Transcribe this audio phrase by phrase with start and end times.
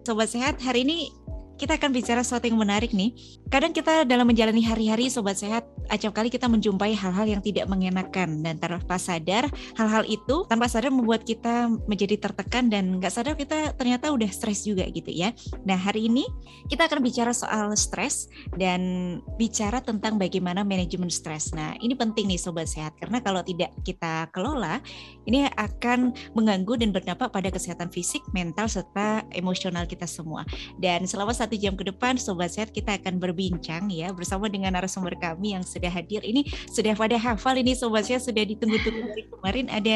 [0.00, 1.12] Sobat Sehat, hari ini
[1.60, 3.12] kita akan bicara sesuatu yang menarik nih.
[3.52, 8.40] Kadang kita dalam menjalani hari-hari sobat sehat, acap kali kita menjumpai hal-hal yang tidak mengenakan
[8.40, 13.74] dan tanpa sadar hal-hal itu tanpa sadar membuat kita menjadi tertekan dan nggak sadar kita
[13.74, 15.34] ternyata udah stres juga gitu ya.
[15.66, 16.24] Nah hari ini
[16.70, 18.80] kita akan bicara soal stres dan
[19.36, 21.50] bicara tentang bagaimana manajemen stres.
[21.50, 24.78] Nah ini penting nih sobat sehat karena kalau tidak kita kelola
[25.26, 30.46] ini akan mengganggu dan berdampak pada kesehatan fisik, mental serta emosional kita semua.
[30.78, 35.16] Dan selama satu jam ke depan Sobat Sehat kita akan berbincang ya bersama dengan narasumber
[35.18, 36.20] kami yang sudah hadir.
[36.20, 39.94] Ini sudah pada hafal ini Sobat Sehat sudah ditunggu-tunggu dari kemarin ada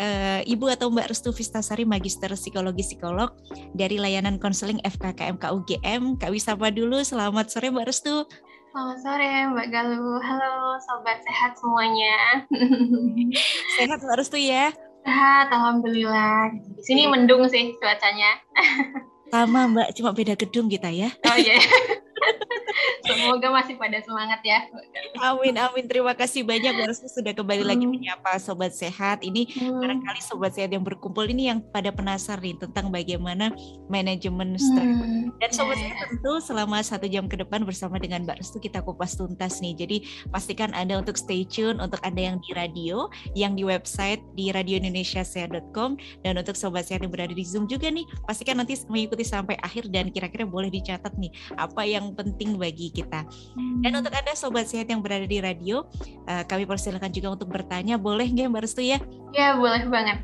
[0.00, 3.36] uh, Ibu atau Mbak Restu Vistasari Magister Psikologi Psikolog
[3.76, 6.16] dari layanan konseling FKKM KUGM.
[6.16, 8.24] Kak Wisapa dulu, selamat sore Mbak Restu.
[8.72, 10.16] Selamat sore Mbak Galuh.
[10.24, 12.16] Halo Sobat Sehat semuanya.
[13.76, 14.72] Sehat Mbak Restu ya?
[15.04, 16.56] Sehat, Alhamdulillah.
[16.56, 18.40] Di sini mendung sih cuacanya.
[19.28, 21.12] Sama Mbak, cuma beda gedung kita ya.
[21.28, 21.60] Oh iya.
[23.08, 24.66] Semoga masih pada semangat ya.
[25.22, 25.84] Amin amin.
[25.88, 27.70] Terima kasih banyak Mbak sudah kembali hmm.
[27.70, 29.24] lagi menyapa sobat sehat.
[29.24, 29.80] Ini hmm.
[29.80, 33.50] barangkali sobat sehat yang berkumpul ini yang pada penasaran nih tentang bagaimana
[33.90, 34.84] manajemen stres.
[34.84, 35.32] Hmm.
[35.40, 35.92] Dan sobat yeah.
[35.92, 39.74] sehat tentu selama satu jam ke depan bersama dengan Mbak Restu kita kupas tuntas nih.
[39.74, 39.96] Jadi
[40.30, 45.98] pastikan Anda untuk stay tune untuk Anda yang di radio, yang di website di radioindonesiasehat.com
[46.22, 49.90] dan untuk sobat sehat yang berada di Zoom juga nih pastikan nanti mengikuti sampai akhir
[49.92, 53.24] dan kira-kira boleh dicatat nih apa yang penting bagi kita.
[53.82, 55.88] Dan untuk Anda sobat sehat yang berada di radio,
[56.28, 57.96] uh, kami persilakan juga untuk bertanya.
[57.96, 59.00] Boleh nggak Mbak Restu ya?
[59.32, 60.20] Ya, boleh banget.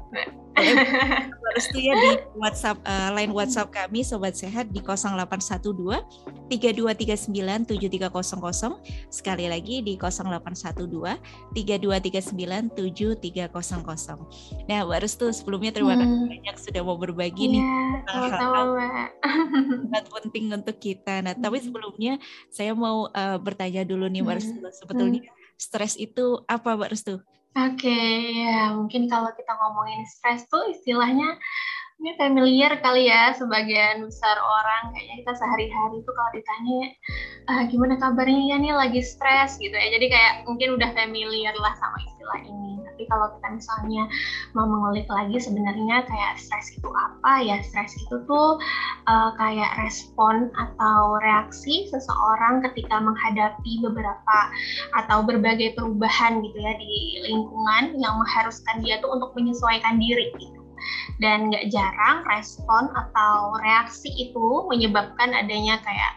[1.55, 7.31] Restu ya di WhatsApp uh, line WhatsApp kami Sobat Sehat di 0812 3239
[7.79, 14.67] 7300 sekali lagi di 0812 3239 7300.
[14.67, 16.31] Nah, Mbak Restu sebelumnya terima kasih hmm.
[16.31, 17.63] banyak sudah mau berbagi ya, nih
[18.11, 18.69] hal-hal
[19.23, 21.23] sangat penting untuk kita.
[21.23, 21.67] Nah, tapi hmm.
[21.71, 22.13] sebelumnya
[22.51, 24.75] saya mau uh, bertanya dulu nih Mbak Restu, hmm.
[24.75, 25.23] sebetulnya
[25.55, 27.23] stres itu apa Mbak Restu?
[27.55, 31.39] Oke, okay, ya mungkin kalau kita ngomongin stres tuh istilahnya
[32.03, 34.91] ini familiar kali ya sebagian besar orang.
[34.93, 36.81] Kayaknya kita sehari-hari tuh kalau ditanya
[37.49, 38.73] ah, gimana kabarnya ya nih?
[38.75, 39.89] Lagi stres gitu ya.
[39.95, 42.83] Jadi kayak mungkin udah familiar lah sama istilah ini.
[42.83, 44.05] Tapi kalau kita misalnya
[44.59, 47.63] mau mengulik lagi sebenarnya kayak stres itu apa ya?
[47.63, 48.59] Stres itu tuh
[49.07, 54.39] uh, kayak respon atau reaksi seseorang ketika menghadapi beberapa
[54.99, 60.64] atau berbagai perubahan gitu ya di lingkungan yang mengharuskan dia tuh untuk menyesuaikan diri gitu
[61.23, 66.13] dan nggak jarang respon atau reaksi itu menyebabkan adanya kayak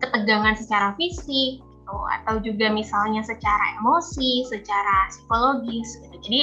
[0.00, 6.16] ketegangan secara fisik gitu, atau juga misalnya secara emosi, secara psikologis gitu.
[6.24, 6.40] Jadi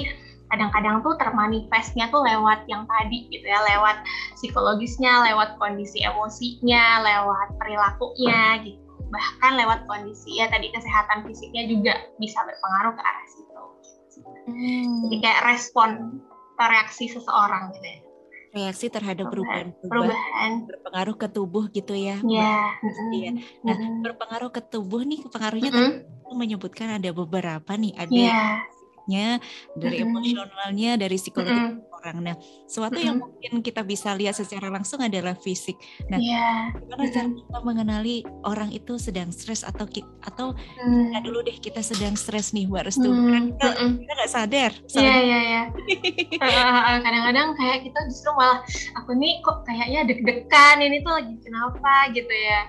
[0.54, 4.02] kadang-kadang tuh termanifestnya tuh lewat yang tadi gitu ya, lewat
[4.38, 8.82] psikologisnya, lewat kondisi emosinya, lewat perilakunya gitu.
[9.10, 13.64] Bahkan lewat kondisi ya tadi kesehatan fisiknya juga bisa berpengaruh ke arah situ.
[14.46, 15.10] Hmm.
[15.10, 16.22] Jadi kayak respon
[16.60, 18.00] reaksi seseorang gitu ya
[18.56, 22.16] reaksi terhadap perubahan, perubahan berpengaruh ke tubuh gitu ya.
[22.24, 22.72] Iya.
[23.12, 23.36] Yeah.
[23.68, 24.00] Nah, mm-hmm.
[24.00, 26.32] berpengaruh ke tubuh nih pengaruhnya mm-hmm.
[26.40, 28.64] menyebutkan ada beberapa nih, ada yeah
[29.78, 30.06] dari mm-hmm.
[30.10, 31.95] emosionalnya, dari psikologi mm-hmm.
[32.06, 32.22] Orang.
[32.22, 32.36] Nah,
[32.70, 33.08] sesuatu mm-hmm.
[33.10, 35.74] yang mungkin kita bisa lihat secara langsung adalah fisik.
[36.14, 36.70] Nah, yeah.
[36.78, 39.90] gimana cara kita mengenali orang itu sedang stres atau
[40.22, 41.18] atau mm.
[41.18, 43.10] nah dulu deh kita sedang stres nih, Mbak Restu.
[43.10, 43.58] Mm.
[43.58, 44.72] Kita kita nggak sadar.
[44.94, 45.64] Iya, iya, iya.
[47.02, 48.62] Kadang-kadang kayak kita justru malah
[49.02, 52.62] aku nih kok kayaknya deg-degan ini tuh lagi kenapa gitu ya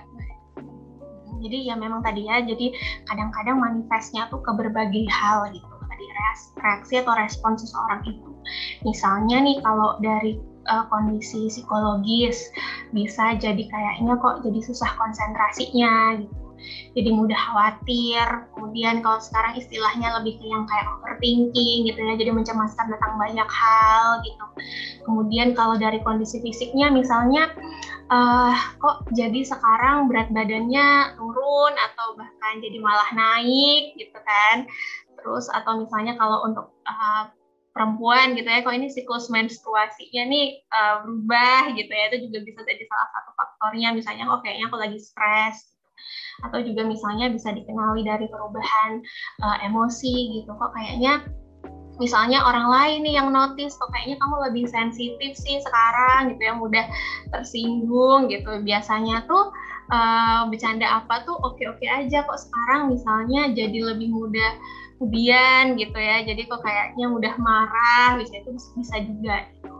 [1.37, 2.73] jadi ya memang tadi ya jadi
[3.05, 5.76] kadang-kadang manifestnya tuh ke berbagai hal gitu
[6.59, 8.31] reaksi atau respon seseorang itu.
[8.83, 12.47] Misalnya nih kalau dari uh, kondisi psikologis
[12.91, 16.47] bisa jadi kayaknya kok jadi susah konsentrasinya gitu.
[16.97, 18.25] Jadi mudah khawatir.
[18.57, 23.49] Kemudian kalau sekarang istilahnya lebih ke yang kayak overthinking gitu ya jadi mencemaskan tentang banyak
[23.49, 24.45] hal gitu.
[25.05, 27.53] Kemudian kalau dari kondisi fisiknya misalnya
[28.11, 34.67] uh, kok jadi sekarang berat badannya turun atau bahkan jadi malah naik gitu kan
[35.27, 37.27] terus atau misalnya kalau untuk uh,
[37.75, 42.59] perempuan gitu ya, kok ini siklus menstruasinya nih uh, berubah gitu ya, itu juga bisa
[42.63, 43.91] jadi salah satu faktornya.
[43.91, 46.47] Misalnya, oh kayaknya aku lagi stres, gitu.
[46.47, 49.03] atau juga misalnya bisa dikenali dari perubahan
[49.43, 51.27] uh, emosi gitu, kok kayaknya
[51.97, 56.53] misalnya orang lain nih yang notice kok kayaknya kamu lebih sensitif sih sekarang gitu ya
[56.53, 56.85] mudah
[57.33, 59.49] tersinggung gitu biasanya tuh
[59.89, 64.51] uh, bercanda apa tuh oke-oke aja kok sekarang misalnya jadi lebih mudah
[64.97, 66.25] kemudian gitu ya.
[66.25, 69.73] Jadi kok kayaknya mudah marah bisa itu bisa juga gitu.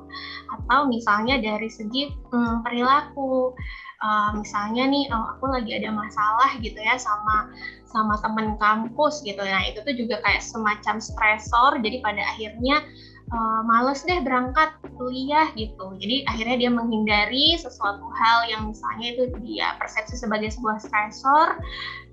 [0.54, 3.58] Atau misalnya dari segi hmm, perilaku
[4.06, 7.50] uh, misalnya nih oh, aku lagi ada masalah gitu ya sama
[7.90, 9.42] sama temen kampus gitu.
[9.42, 12.86] Nah itu tuh juga kayak semacam stresor jadi pada akhirnya
[13.32, 15.94] uh, males deh berangkat kuliah gitu.
[16.00, 21.60] Jadi akhirnya dia menghindari sesuatu hal yang misalnya itu dia persepsi sebagai sebuah stresor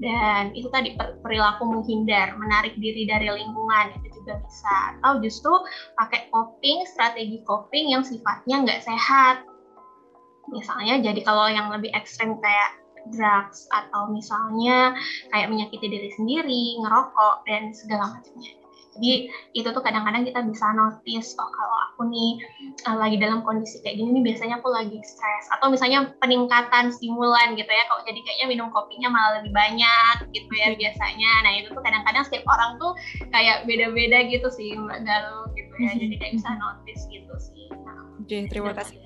[0.02, 4.76] dan itu tadi perilaku menghindar, menarik diri dari lingkungan itu juga bisa.
[5.00, 5.52] Atau justru
[5.96, 9.46] pakai coping, strategi coping yang sifatnya nggak sehat.
[10.52, 12.70] Misalnya jadi kalau yang lebih ekstrem kayak
[13.12, 14.96] drugs atau misalnya
[15.32, 18.63] kayak menyakiti diri sendiri, ngerokok dan segala macamnya
[18.94, 19.26] jadi
[19.58, 22.38] itu tuh kadang-kadang kita bisa notice oh kalau aku nih
[22.86, 25.44] uh, lagi dalam kondisi kayak gini nih biasanya aku lagi stres.
[25.50, 30.52] Atau misalnya peningkatan stimulan gitu ya kok jadi kayaknya minum kopinya malah lebih banyak gitu
[30.54, 31.32] ya biasanya.
[31.42, 32.92] Nah itu tuh kadang-kadang setiap orang tuh
[33.34, 35.90] kayak beda-beda gitu sih mbak Galuh gitu ya.
[36.02, 37.66] Jadi kayak bisa notice gitu sih
[38.24, 38.96] Oke, terima kasih.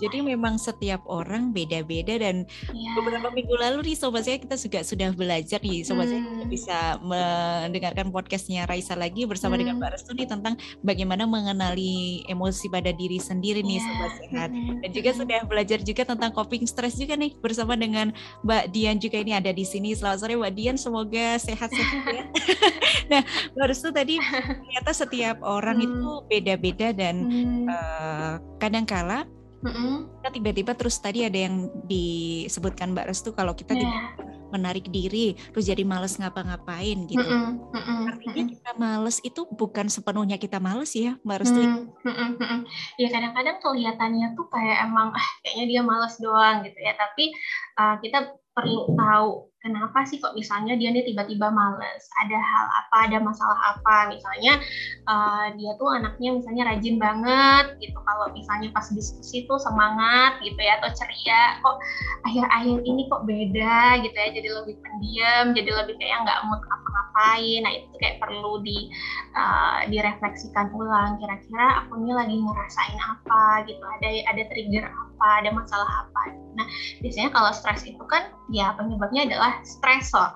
[0.00, 2.92] Jadi memang setiap orang beda-beda dan yeah.
[2.96, 6.16] beberapa minggu lalu nih sobat saya kita juga sudah belajar nih sobat hmm.
[6.16, 9.60] saya bisa mendengarkan podcastnya Raisa lagi bersama hmm.
[9.60, 13.84] dengan Mbak Restu nih tentang bagaimana mengenali emosi pada diri sendiri nih yeah.
[13.84, 14.50] sobat sehat.
[14.56, 14.80] Hmm.
[14.80, 18.08] Dan juga sudah belajar juga tentang coping stress juga nih bersama dengan
[18.40, 19.92] Mbak Dian juga ini ada di sini.
[19.92, 22.24] Selamat sore Mbak Dian, semoga sehat-sehat ya.
[23.12, 23.22] nah,
[23.52, 25.84] Mbak Restu tadi ternyata setiap orang hmm.
[25.92, 27.68] itu beda-beda dan hmm.
[27.68, 29.26] uh, kadangkala
[29.66, 30.22] mm-hmm.
[30.22, 34.14] kita tiba-tiba terus tadi ada yang disebutkan Mbak Restu kalau kita yeah.
[34.54, 37.18] menarik diri terus jadi males ngapa-ngapain gitu.
[37.18, 37.74] Mm-hmm.
[37.74, 38.00] Mm-hmm.
[38.06, 41.58] Artinya kita males itu bukan sepenuhnya kita males ya Mbak Restu.
[41.58, 42.60] Mm-hmm.
[43.02, 47.34] Ya kadang-kadang kelihatannya tuh kayak emang ah kayaknya dia males doang gitu ya tapi
[47.82, 52.04] uh, kita perlu tahu kenapa sih kok misalnya dia nih tiba-tiba males?
[52.18, 52.96] Ada hal apa?
[53.08, 54.10] Ada masalah apa?
[54.10, 54.58] Misalnya
[55.06, 57.98] uh, dia tuh anaknya misalnya rajin banget gitu.
[58.02, 61.78] Kalau misalnya pas diskusi tuh semangat gitu ya atau ceria kok
[62.26, 67.60] akhir-akhir ini kok beda gitu ya jadi lebih pendiam jadi lebih kayak nggak mood apa-ngapain
[67.62, 68.90] nah itu kayak perlu di
[69.38, 71.22] uh, direfleksikan ulang.
[71.22, 73.82] Kira-kira aku ini lagi ngerasain apa gitu?
[73.82, 74.84] Ada ada trigger
[75.22, 76.34] apa ada masalah apa.
[76.58, 76.66] Nah
[76.98, 80.34] biasanya kalau stres itu kan ya penyebabnya adalah stresor.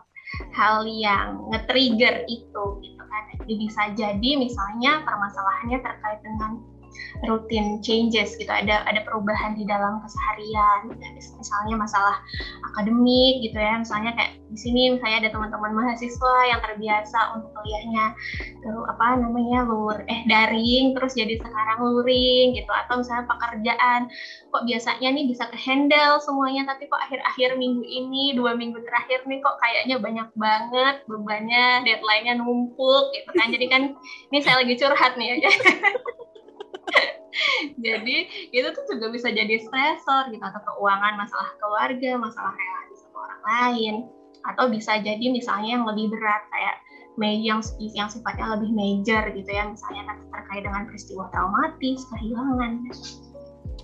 [0.54, 3.22] Hal yang nge-trigger itu gitu kan.
[3.42, 6.62] Jadi bisa jadi misalnya permasalahannya terkait dengan
[7.24, 8.50] rutin changes gitu.
[8.50, 10.92] Ada ada perubahan di dalam keseharian.
[11.16, 12.16] Misalnya masalah
[12.72, 13.80] akademik gitu ya.
[13.80, 18.14] Misalnya kayak di sini misalnya ada teman-teman mahasiswa yang terbiasa untuk kuliahnya
[18.62, 22.70] terus apa namanya lur eh daring terus jadi sekarang luring gitu.
[22.70, 24.00] Atau misalnya pekerjaan
[24.52, 29.24] kok biasanya nih bisa ke handle semuanya tapi kok akhir-akhir minggu ini dua minggu terakhir
[29.24, 33.48] nih kok kayaknya banyak banget bebannya deadline-nya numpuk gitu kan.
[33.50, 33.82] Jadi kan
[34.32, 35.50] ini saya lagi curhat nih ya
[37.84, 38.16] jadi
[38.52, 43.42] itu tuh juga bisa jadi stresor gitu atau keuangan masalah keluarga masalah relasi sama orang
[43.44, 43.94] lain.
[44.46, 46.76] Atau bisa jadi misalnya yang lebih berat kayak
[47.18, 47.60] yang
[47.96, 52.84] yang sifatnya lebih major gitu ya misalnya terkait dengan peristiwa traumatis kehilangan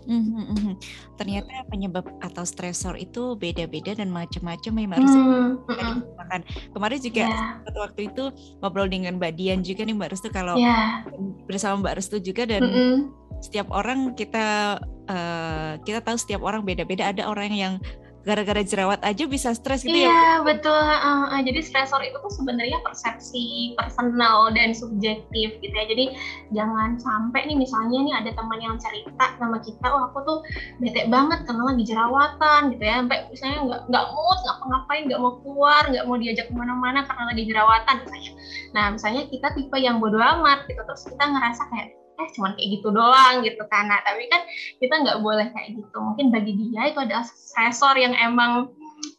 [0.07, 0.75] Mm -hmm.
[1.17, 5.25] Ternyata penyebab atau stresor itu beda-beda dan macam-macam memang harus mm
[5.69, 6.43] -hmm.
[6.73, 7.77] Kemarin juga yeah.
[7.77, 8.25] waktu itu
[8.65, 11.05] ngobrol dengan Mbak Dian juga nih Mbak Restu kalau yeah.
[11.45, 12.95] bersama Mbak Restu juga dan mm -hmm.
[13.43, 14.79] setiap orang kita
[15.09, 17.11] uh, kita tahu setiap orang beda-beda.
[17.11, 17.75] Ada orang yang
[18.23, 20.11] gara-gara jerawat aja bisa stres gitu iya, ya?
[20.11, 20.79] Iya betul.
[20.79, 25.85] Uh, uh, jadi stresor itu tuh sebenarnya persepsi personal dan subjektif gitu ya.
[25.87, 26.15] Jadi
[26.55, 30.39] jangan sampai nih misalnya nih ada teman yang cerita sama kita, oh aku tuh
[30.79, 32.95] bete banget karena lagi jerawatan gitu ya.
[33.03, 37.25] Sampai misalnya nggak nggak mood, ngapa-ngapain, nggak mau keluar, nggak mau diajak ke mana-mana karena
[37.31, 38.33] lagi jerawatan misalnya.
[38.73, 42.69] Nah misalnya kita tipe yang bodoh amat gitu, terus kita ngerasa kayak eh cuma kayak
[42.79, 43.89] gitu doang gitu kan.
[43.89, 44.45] Nah tapi kan
[44.79, 45.97] kita nggak boleh kayak gitu.
[45.99, 48.69] Mungkin bagi dia itu adalah stresor yang emang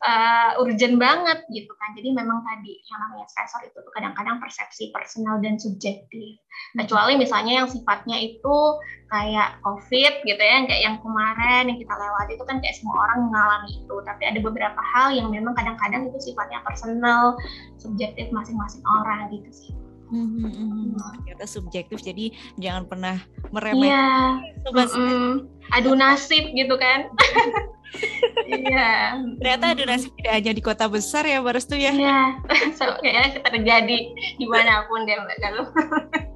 [0.05, 1.91] uh, urgent banget gitu kan.
[1.97, 6.39] Jadi memang tadi yang namanya stresor itu tuh kadang-kadang persepsi personal dan subjektif.
[6.77, 8.57] Kecuali misalnya yang sifatnya itu
[9.09, 13.19] kayak covid gitu ya kayak yang kemarin yang kita lewati itu kan kayak semua orang
[13.29, 13.95] mengalami itu.
[14.05, 17.35] Tapi ada beberapa hal yang memang kadang-kadang itu sifatnya personal
[17.81, 19.82] subjektif masing-masing orang gitu sih
[20.13, 20.93] Hmm, hmm, hmm,
[21.25, 22.29] ternyata subjektif jadi
[22.61, 23.17] jangan pernah
[23.49, 24.93] meremehkan yeah.
[24.93, 27.09] mm adu nasib gitu kan?
[28.49, 29.21] Iya.
[29.37, 31.93] Ternyata adu nasib tidak hanya di kota besar ya Mbak Restu ya.
[31.93, 32.41] Iya.
[32.77, 33.97] So, kayaknya terjadi
[34.41, 35.69] di mana pun deh Mbak Galuh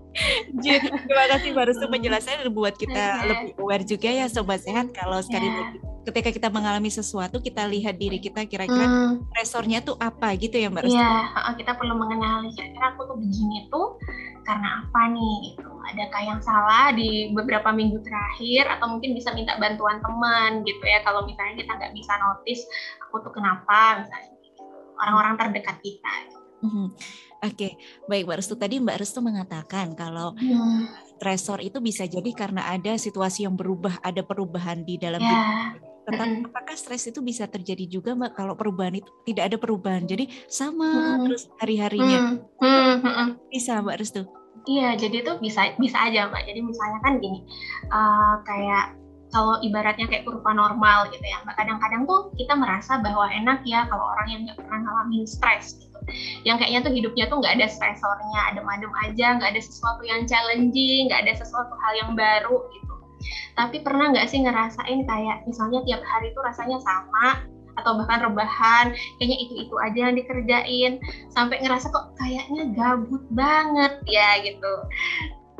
[1.05, 3.27] terima kasih Mbak Restu penjelasannya dan buat kita okay.
[3.29, 5.57] lebih aware juga ya Sobat Sehat kalau sekali yeah.
[5.61, 9.27] lagi ketika kita mengalami sesuatu kita lihat diri kita kira-kira hmm.
[9.35, 13.99] resornya tuh apa gitu ya Mbak Iya, kita perlu mengenali kira-kira aku tuh begini tuh
[14.47, 15.67] karena apa nih gitu.
[15.91, 21.03] Adakah yang salah di beberapa minggu terakhir atau mungkin bisa minta bantuan teman gitu ya
[21.03, 22.63] kalau misalnya kita nggak bisa notice
[23.03, 24.63] aku tuh kenapa misalnya gitu.
[25.03, 26.13] orang-orang terdekat kita.
[26.31, 26.46] Gitu.
[26.57, 26.89] Hmm.
[27.37, 27.71] Oke, okay.
[28.09, 28.55] baik Mbak Restu.
[28.57, 30.89] Tadi Mbak Restu mengatakan kalau hmm.
[31.17, 35.77] stresor itu bisa jadi karena ada situasi yang berubah, ada perubahan di dalam yeah.
[36.07, 36.49] Tetapi mm -hmm.
[36.55, 40.07] apakah stres itu bisa terjadi juga Mbak kalau perubahan itu tidak ada perubahan?
[40.07, 41.23] Jadi sama mm -hmm.
[41.27, 42.19] terus hari-harinya.
[42.63, 43.27] Mm -hmm.
[43.51, 44.23] Bisa Mbak Restu?
[44.67, 46.43] Iya, jadi itu bisa bisa aja Mbak.
[46.47, 47.43] Jadi misalnya kan gini,
[47.91, 48.95] uh, kayak
[49.27, 51.55] kalau ibaratnya kayak kurva normal gitu ya, Mbak.
[51.59, 55.99] Kadang-kadang tuh kita merasa bahwa enak ya kalau orang yang nggak pernah ngalamin stres gitu.
[56.47, 61.11] Yang kayaknya tuh hidupnya tuh nggak ada stresornya, adem-adem aja, nggak ada sesuatu yang challenging,
[61.11, 62.87] nggak ada sesuatu hal yang baru gitu
[63.57, 67.41] tapi pernah nggak sih ngerasain kayak misalnya tiap hari itu rasanya sama
[67.77, 68.89] atau bahkan rebahan
[69.21, 70.91] kayaknya itu itu aja yang dikerjain
[71.29, 74.73] sampai ngerasa kok kayaknya gabut banget ya gitu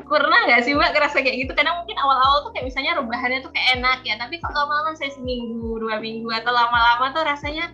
[0.08, 0.90] pernah nggak sih mbak?
[0.96, 1.52] Ngerasa kayak gitu.
[1.54, 4.14] Karena mungkin awal-awal tuh kayak misalnya rebahannya tuh kayak enak ya.
[4.16, 7.70] Tapi kok lama-lama saya seminggu dua minggu atau lama-lama tuh rasanya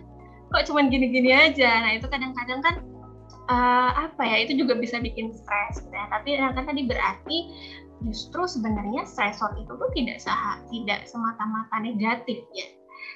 [0.53, 1.81] kok cuman gini-gini aja.
[1.81, 2.75] Nah itu kadang-kadang kan
[3.49, 6.05] uh, apa ya itu juga bisa bikin stres gitu ya.
[6.11, 7.37] Tapi kan tadi berarti
[8.03, 12.67] justru sebenarnya stresor itu tuh tidak sah tidak semata-mata negatif ya.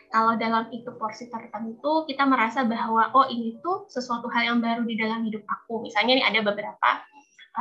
[0.09, 4.81] Kalau dalam itu porsi tertentu kita merasa bahwa oh ini tuh sesuatu hal yang baru
[4.81, 5.85] di dalam hidup aku.
[5.85, 6.89] Misalnya nih ada beberapa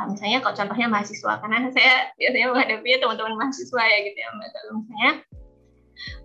[0.07, 4.49] misalnya kalau contohnya mahasiswa karena saya biasanya menghadapi teman-teman mahasiswa ya gitu ya mbak.
[4.71, 5.11] Misalnya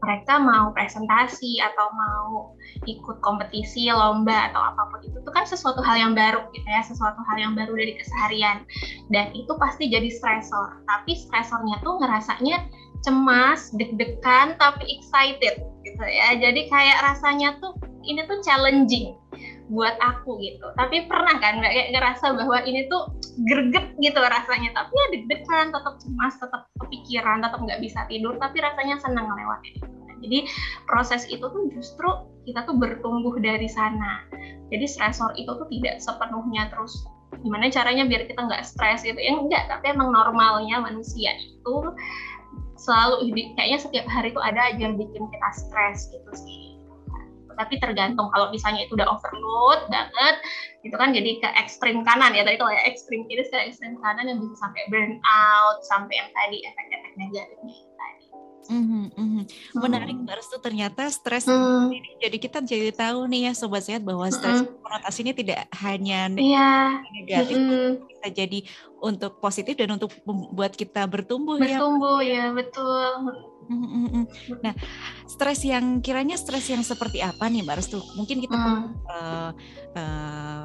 [0.02, 2.54] mereka mau presentasi atau mau
[2.86, 6.82] ikut kompetisi, lomba atau apa pun itu itu kan sesuatu hal yang baru gitu ya,
[6.86, 8.62] sesuatu hal yang baru dari keseharian.
[9.10, 10.84] Dan itu pasti jadi stresor.
[10.86, 12.70] Tapi stresornya tuh ngerasanya
[13.02, 16.38] cemas, deg-degan tapi excited gitu ya.
[16.38, 19.16] Jadi kayak rasanya tuh ini tuh challenging
[19.72, 20.66] buat aku gitu.
[20.76, 23.12] Tapi pernah kan nggak kayak ngerasa bahwa ini tuh
[23.48, 24.70] greget gitu rasanya.
[24.76, 28.36] Tapi ya deg-degan, tetap cemas, tetap kepikiran, tetap nggak bisa tidur.
[28.36, 29.88] Tapi rasanya senang ngelewatin itu.
[30.24, 30.38] Jadi
[30.88, 32.08] proses itu tuh justru
[32.48, 34.24] kita tuh bertumbuh dari sana.
[34.72, 37.04] Jadi stresor itu tuh tidak sepenuhnya terus
[37.42, 41.76] gimana caranya biar kita nggak stres gitu ya enggak tapi emang normalnya manusia itu
[42.78, 46.63] selalu kayaknya setiap hari itu ada aja yang bikin kita stres gitu sih
[47.56, 50.36] tapi tergantung kalau misalnya itu udah overload banget
[50.84, 54.28] itu kan jadi ke ekstrim kanan ya tadi kalau ya ekstrim kiri ke ekstrim kanan
[54.28, 58.24] yang bisa sampai burn out sampai yang tadi efek-efek negatifnya tadi
[58.64, 59.44] Mm -hmm,
[59.76, 61.92] Menarik Mbak Restu ternyata stres mm.
[61.92, 64.80] ini jadi kita jadi tahu nih ya sobat sehat bahwa stres mm.
[64.80, 66.96] konotasinya tidak hanya yeah.
[67.12, 68.08] negatif mm.
[68.08, 68.58] bisa jadi
[69.04, 71.76] untuk positif dan untuk membuat kita bertumbuh, bertumbuh ya.
[71.76, 73.10] Bertumbuh ya betul.
[74.64, 74.74] Nah,
[75.28, 78.00] stres yang kiranya stres yang seperti apa nih Mbak Restu?
[78.16, 78.64] Mungkin kita mm.
[79.08, 79.50] uh,
[79.96, 80.64] uh,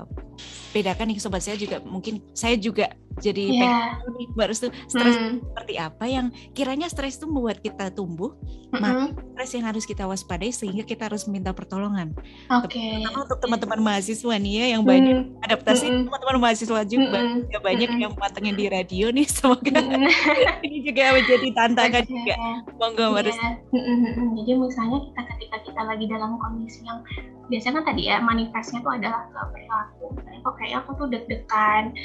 [0.70, 4.00] bedakan nih sobat saya juga mungkin saya juga jadi yeah.
[4.38, 5.44] Mbak Restu stres mm.
[5.52, 8.34] seperti apa yang kiranya stres itu membuat kita tumbuh,
[8.72, 8.80] mm-hmm.
[8.80, 12.16] maka stres yang harus kita waspadai sehingga kita harus minta pertolongan.
[12.48, 12.80] Oke.
[12.80, 13.04] Okay.
[13.04, 15.46] untuk teman-teman mahasiswa nih ya yang banyak mm.
[15.46, 16.06] adaptasi mm-hmm.
[16.08, 17.60] teman-teman mahasiswa juga mm-hmm.
[17.60, 18.04] banyak mm-hmm.
[18.08, 20.66] yang matengin di radio nih semoga mm-hmm.
[20.66, 22.12] ini juga menjadi tantangan okay.
[22.14, 22.36] juga.
[22.80, 23.54] Monggo yeah.
[23.76, 24.28] mm-hmm.
[24.40, 27.00] Jadi misalnya kita ketika kita lagi dalam kondisi yang
[27.48, 30.12] biasanya kan tadi ya manifestnya tuh adalah ke perilaku.
[30.12, 31.96] Misalnya kok kayak aku tuh deg-degan.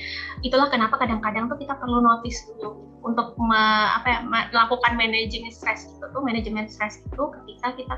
[0.46, 3.58] Itulah kenapa kadang-kadang tuh kita perlu notice dulu untuk me,
[3.98, 7.94] apa ya, melakukan managing stress itu tuh manajemen stress itu ketika kita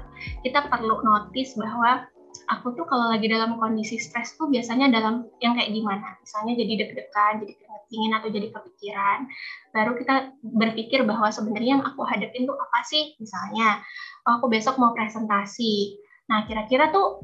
[0.49, 2.09] kita perlu notice bahwa
[2.47, 6.15] aku tuh kalau lagi dalam kondisi stres tuh biasanya dalam yang kayak gimana?
[6.23, 9.19] Misalnya jadi deg-degan jadi keringet dingin atau jadi kepikiran.
[9.75, 13.19] Baru kita berpikir bahwa sebenarnya yang aku hadapin tuh apa sih?
[13.19, 13.83] Misalnya
[14.27, 15.99] oh, aku besok mau presentasi.
[16.31, 17.23] Nah kira-kira tuh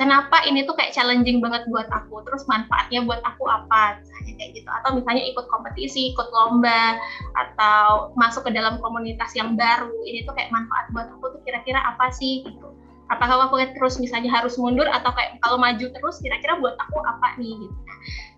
[0.00, 2.24] kenapa ini tuh kayak challenging banget buat aku?
[2.24, 4.00] Terus manfaatnya buat aku apa?
[4.00, 4.68] Misalnya kayak gitu.
[4.68, 6.96] Atau misalnya ikut kompetisi ikut lomba
[7.36, 9.92] atau masuk ke dalam komunitas yang baru.
[10.04, 12.44] Ini tuh kayak manfaat buat aku tuh kira-kira apa sih?
[12.44, 12.79] Gitu
[13.10, 17.36] apakah aku terus misalnya harus mundur atau kayak kalau maju terus kira-kira buat aku apa
[17.42, 17.76] nih gitu.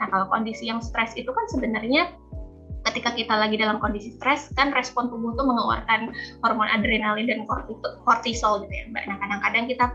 [0.00, 2.08] Nah kalau kondisi yang stres itu kan sebenarnya
[2.90, 6.10] ketika kita lagi dalam kondisi stres kan respon tubuh tuh mengeluarkan
[6.42, 7.46] hormon adrenalin dan
[8.02, 9.04] kortisol gitu ya mbak.
[9.06, 9.86] Nah kadang-kadang kita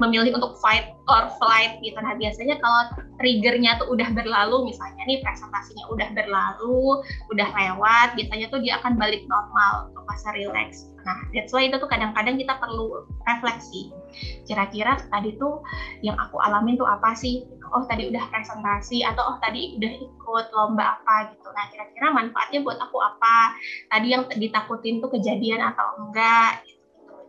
[0.00, 1.96] memilih untuk fight or flight gitu.
[1.98, 8.46] Nah biasanya kalau triggernya tuh udah berlalu, misalnya nih presentasinya udah berlalu, udah lewat, biasanya
[8.48, 10.88] tuh dia akan balik normal untuk masa relax.
[11.02, 13.92] Nah that's why itu tuh kadang-kadang kita perlu refleksi.
[14.46, 15.60] Kira-kira tadi tuh
[16.00, 17.44] yang aku alamin tuh apa sih?
[17.72, 21.48] Oh tadi udah presentasi atau oh tadi udah ikut lomba apa gitu.
[21.52, 23.56] Nah kira-kira manfaatnya buat aku apa?
[23.88, 26.62] Tadi yang ditakutin tuh kejadian atau enggak?
[26.68, 26.80] Gitu.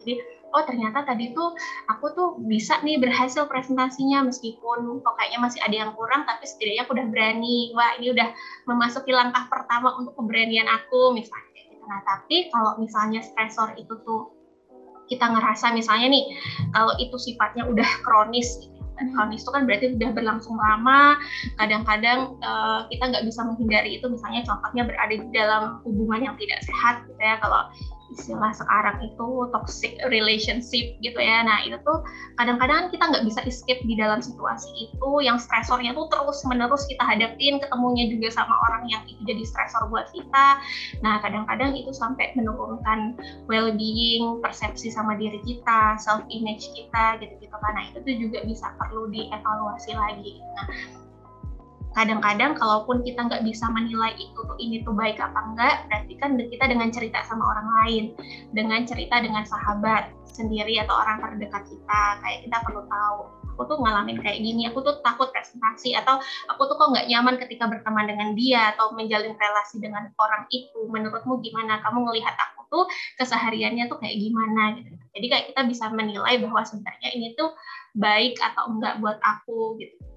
[0.04, 0.14] Jadi
[0.54, 1.58] oh ternyata tadi tuh
[1.90, 6.82] aku tuh bisa nih berhasil presentasinya meskipun kok kayaknya masih ada yang kurang tapi setidaknya
[6.86, 7.74] aku udah berani.
[7.74, 8.30] Wah ini udah
[8.70, 11.64] memasuki langkah pertama untuk keberanian aku misalnya.
[11.90, 14.32] Nah tapi kalau misalnya stresor itu tuh
[15.12, 16.26] kita ngerasa misalnya nih
[16.72, 18.74] kalau itu sifatnya udah kronis gitu
[19.14, 21.18] kronis itu kan berarti udah berlangsung lama
[21.58, 24.06] kadang-kadang uh, kita nggak bisa menghindari itu.
[24.08, 27.36] Misalnya contohnya berada di dalam hubungan yang tidak sehat gitu ya.
[27.42, 27.68] Kalau
[28.14, 31.42] istilah sekarang itu toxic relationship gitu ya.
[31.44, 32.06] Nah itu tuh
[32.38, 37.04] kadang-kadang kita nggak bisa escape di dalam situasi itu yang stresornya tuh terus menerus kita
[37.04, 40.62] hadapin, ketemunya juga sama orang yang itu jadi stresor buat kita.
[41.02, 43.18] Nah kadang-kadang itu sampai menurunkan
[43.50, 47.56] well-being, persepsi sama diri kita, self image kita gitu-gitu.
[47.58, 50.40] Karena itu tuh juga bisa perlu dievaluasi lagi.
[50.40, 50.68] Nah
[51.94, 56.36] kadang-kadang kalaupun kita nggak bisa menilai itu tuh ini tuh baik apa enggak berarti kan
[56.38, 58.04] kita dengan cerita sama orang lain
[58.52, 63.78] dengan cerita dengan sahabat sendiri atau orang terdekat kita kayak kita perlu tahu aku tuh
[63.86, 66.18] ngalamin kayak gini aku tuh takut presentasi atau
[66.50, 70.90] aku tuh kok nggak nyaman ketika berteman dengan dia atau menjalin relasi dengan orang itu
[70.90, 71.78] menurutmu gimana?
[71.86, 72.86] Kamu ngelihat aku tuh
[73.22, 74.82] kesehariannya tuh kayak gimana?
[74.82, 74.90] Gitu.
[75.14, 77.54] Jadi kayak kita bisa menilai bahwa sebenarnya ini tuh
[77.94, 80.13] baik atau enggak buat aku gitu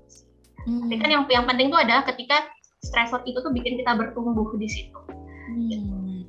[0.67, 0.91] Hmm.
[0.91, 2.43] Tapi kan yang yang penting tuh adalah ketika
[2.83, 4.99] stressor itu tuh bikin kita bertumbuh di situ.
[5.47, 6.27] Hmm.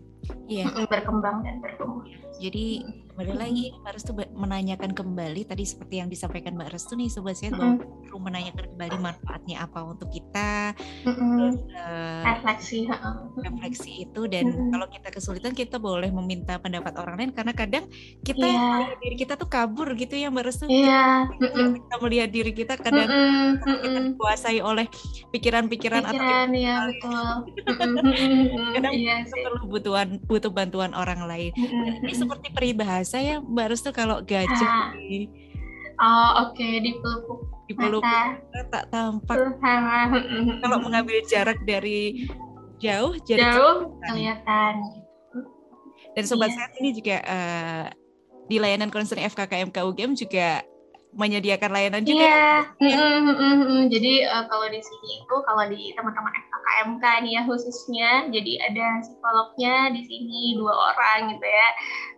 [0.47, 0.69] Iya.
[0.71, 0.87] Yeah.
[0.87, 2.05] Berkembang dan bertumbuh.
[2.37, 2.85] Jadi
[3.17, 7.57] kembali lagi Mbak Restu menanyakan kembali tadi seperti yang disampaikan Mbak Restu nih sobat sehat
[7.57, 12.85] bahwa perlu menanyakan kembali manfaatnya apa untuk kita terus uh, refleksi
[13.41, 17.89] refleksi itu dan kalau kita kesulitan kita boleh meminta pendapat orang lain karena kadang
[18.21, 18.93] kita yeah.
[19.01, 20.69] diri kita tuh kabur gitu ya Mbak Restu.
[20.69, 21.25] Yeah.
[21.73, 23.09] kita melihat diri kita kadang
[23.65, 24.85] kita dikuasai oleh
[25.33, 26.21] pikiran-pikiran atau
[26.53, 27.33] ya betul.
[28.77, 31.49] Kadang yeah, kita perlu butuhan butuh bantuan orang lain.
[32.05, 35.31] Ini seperti peribahasa ya Mbak Restu kalau gajah di
[35.97, 36.77] Oh oke okay.
[36.77, 38.03] dipeluk dipeluk
[38.69, 39.37] tak tampak.
[40.63, 42.29] kalau mengambil jarak dari
[42.77, 44.73] jauh jadi jauh kelihatan.
[46.13, 46.57] Dan sobat yeah.
[46.57, 47.85] sehat ini juga uh,
[48.45, 50.61] di layanan konseling FKKMK UGM juga
[51.17, 52.25] menyediakan layanan juga.
[52.25, 52.53] Iya.
[52.77, 53.81] Mm -hmm.
[53.89, 56.33] Jadi uh, kalau di sini itu kalau di teman-teman
[56.67, 61.69] FKKMK nih ya khususnya, jadi ada psikolognya di sini dua orang gitu ya.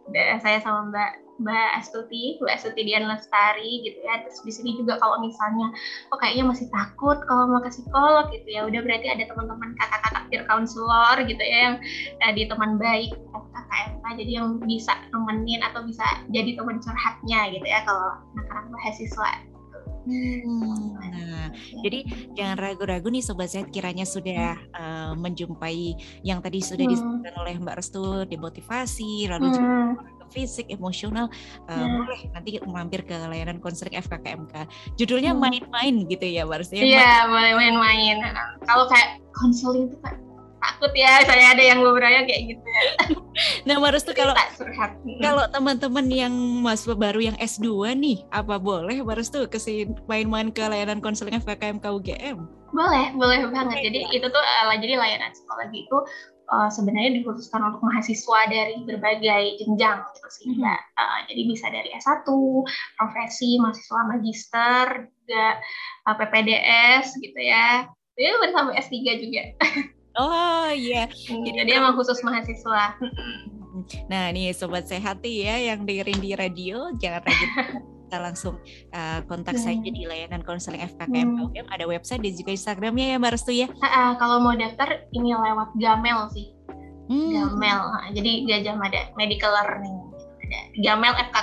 [0.10, 4.20] Ada saya sama Mbak Mbak Astuti, Mbak Astuti Dian Lestari gitu ya.
[4.26, 5.72] Terus di sini juga kalau misalnya
[6.12, 10.24] kok kayaknya masih takut kalau mau ke psikolog gitu ya, udah berarti ada teman-teman kakak-kakak
[10.28, 11.76] peer counselor gitu ya yang
[12.26, 13.16] eh, di teman baik
[13.56, 19.30] KKMK jadi yang bisa nemenin atau bisa jadi teman curhatnya gitu ya kalau anak-anak mahasiswa.
[20.10, 21.48] Hmm, nah,
[21.86, 22.00] jadi
[22.34, 25.94] jangan ragu-ragu nih sobat sehat kiranya sudah uh, menjumpai
[26.26, 26.94] yang tadi sudah hmm.
[26.98, 29.56] disebutkan oleh Mbak Restu demotivasi lalu hmm.
[29.56, 29.74] juga
[30.30, 31.26] fisik, emosional,
[31.66, 31.90] uh, yeah.
[31.90, 34.70] boleh nanti mampir ke layanan konseling FKKMK.
[34.94, 35.42] Judulnya hmm.
[35.42, 36.10] main-main hmm.
[36.10, 38.22] gitu ya, Mbak Iya, yeah, boleh main-main.
[38.62, 40.29] Kalau kayak konseling itu kan
[40.60, 42.84] takut ya saya ada yang beberapa kayak gitu ya.
[43.68, 44.36] nah harus tuh kalau
[45.24, 50.52] kalau teman-teman yang mahasiswa baru yang S2 nih apa boleh harus tuh ke sini main-main
[50.52, 53.90] ke layanan konseling FKKMK UGM boleh boleh banget.
[53.90, 55.98] Jadi itu tuh uh, jadi layanan psikologi itu
[56.54, 60.66] uh, sebenarnya dikhususkan untuk mahasiswa dari berbagai jenjang gitu sih hmm.
[60.66, 62.26] uh, jadi bisa dari S1
[62.98, 65.48] profesi mahasiswa magister juga
[66.10, 67.90] uh, PPDS gitu ya.
[68.20, 69.42] Itu sampai S3 juga
[70.18, 71.06] Oh iya.
[71.30, 72.98] Hmm, jadi, Jadi emang khusus mahasiswa.
[74.10, 77.46] Nah nih sobat sehat ya yang dengerin di radio jangan ragu
[78.10, 78.58] kita langsung
[78.90, 79.66] uh, kontak hmm.
[79.70, 81.70] saja di layanan konseling FKKM hmm.
[81.70, 83.70] ada website dan juga Instagramnya ya Mbak Restu ya.
[83.70, 86.50] Uh, uh, kalau mau daftar ini lewat Gamel sih.
[87.06, 87.30] Hmm.
[87.30, 87.82] Gamel.
[88.18, 89.98] Jadi Gajah Mada Medical Learning.
[90.42, 91.38] Ada Gamel FK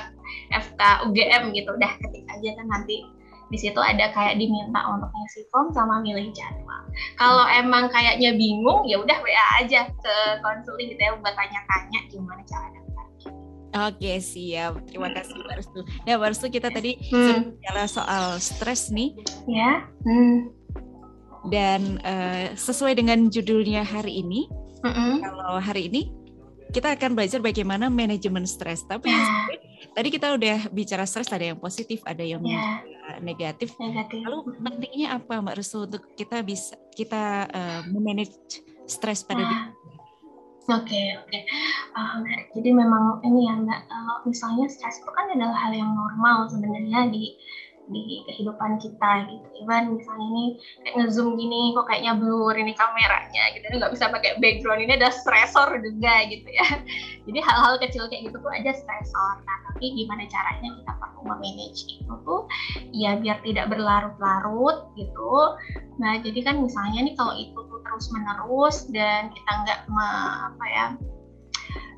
[0.51, 1.71] FK UGM gitu.
[1.71, 3.07] Udah ketik aja kan nanti
[3.47, 6.83] di situ ada kayak diminta untuk ngisi form sama milih jadwal.
[7.15, 12.43] Kalau emang kayaknya bingung ya udah WA aja ke konseling gitu ya buat tanya-tanya gimana
[12.43, 13.07] cara daftar.
[13.77, 15.81] Oke siap, terima kasih Mbak Restu.
[16.09, 17.61] Ya Mbak Restu kita tadi hmm.
[17.61, 19.15] bicara soal stres nih.
[19.47, 19.87] Ya.
[20.03, 20.51] Hmm.
[21.47, 24.51] Dan uh, sesuai dengan judulnya hari ini,
[24.83, 25.15] mm -hmm.
[25.23, 26.11] kalau hari ini
[26.75, 28.83] kita akan belajar bagaimana manajemen stres.
[28.83, 29.47] Tapi yeah.
[29.97, 32.83] tadi kita udah bicara stres, ada yang positif, ada yang yeah.
[33.23, 33.75] Negatif.
[33.79, 34.21] negatif.
[34.25, 39.51] Lalu pentingnya apa Mbak Resu untuk kita bisa kita uh, memanage stres pada nah.
[39.51, 39.67] diri?
[40.67, 41.31] Oke, okay, oke.
[41.31, 41.43] Okay.
[41.95, 42.19] Uh,
[42.59, 47.07] Jadi memang ini ya Mbak, kalau misalnya stres itu kan adalah hal yang normal sebenarnya
[47.07, 47.39] di
[47.91, 49.47] di kehidupan kita gitu.
[49.63, 50.45] Even misalnya ini
[50.83, 53.65] kayak ngezoom gini kok kayaknya blur ini kameranya gitu.
[53.79, 56.67] Nggak bisa pakai background ini ada stressor juga gitu ya.
[57.27, 59.35] Jadi hal-hal kecil kayak gitu tuh aja stressor.
[59.47, 62.41] Nah tapi gimana caranya kita perlu memanage itu tuh
[62.95, 65.33] ya biar tidak berlarut-larut gitu.
[66.03, 70.87] Nah jadi kan misalnya nih kalau itu tuh terus menerus dan kita nggak apa ya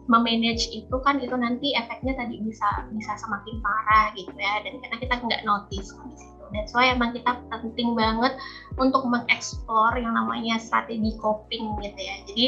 [0.09, 4.97] memanage itu kan itu nanti efeknya tadi bisa bisa semakin parah gitu ya dan karena
[4.99, 6.45] kita nggak notice di situ.
[6.49, 8.33] That's emang kita penting banget
[8.81, 12.17] untuk mengeksplor yang namanya strategi coping gitu ya.
[12.25, 12.45] Jadi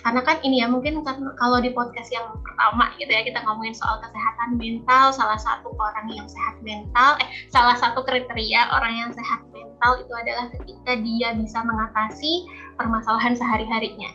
[0.00, 1.04] karena kan ini ya mungkin
[1.36, 6.08] kalau di podcast yang pertama gitu ya kita ngomongin soal kesehatan mental salah satu orang
[6.08, 11.36] yang sehat mental eh salah satu kriteria orang yang sehat mental itu adalah ketika dia
[11.36, 12.48] bisa mengatasi
[12.80, 14.08] permasalahan sehari-harinya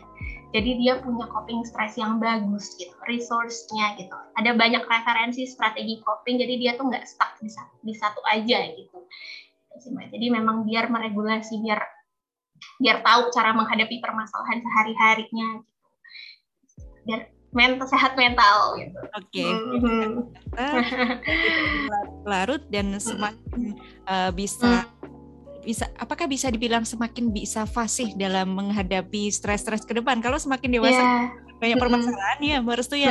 [0.56, 6.40] jadi dia punya coping stress yang bagus gitu resource-nya gitu ada banyak referensi strategi coping
[6.40, 9.04] jadi dia tuh nggak stuck di satu, di satu aja gitu
[9.84, 11.84] jadi memang biar meregulasi biar
[12.80, 15.76] biar tahu cara menghadapi permasalahan sehari-harinya gitu
[17.04, 17.20] biar
[17.56, 18.98] mental sehat mental gitu.
[19.16, 19.40] Oke.
[19.40, 19.48] Okay.
[19.80, 20.08] Mm-hmm.
[22.30, 25.15] larut dan semakin uh, bisa mm
[25.66, 30.22] bisa apakah bisa dibilang semakin bisa fasih dalam menghadapi stres-stres ke depan?
[30.22, 31.26] Kalau semakin dewasa yeah.
[31.58, 33.10] banyak permasalahan ya Mbak Restu ya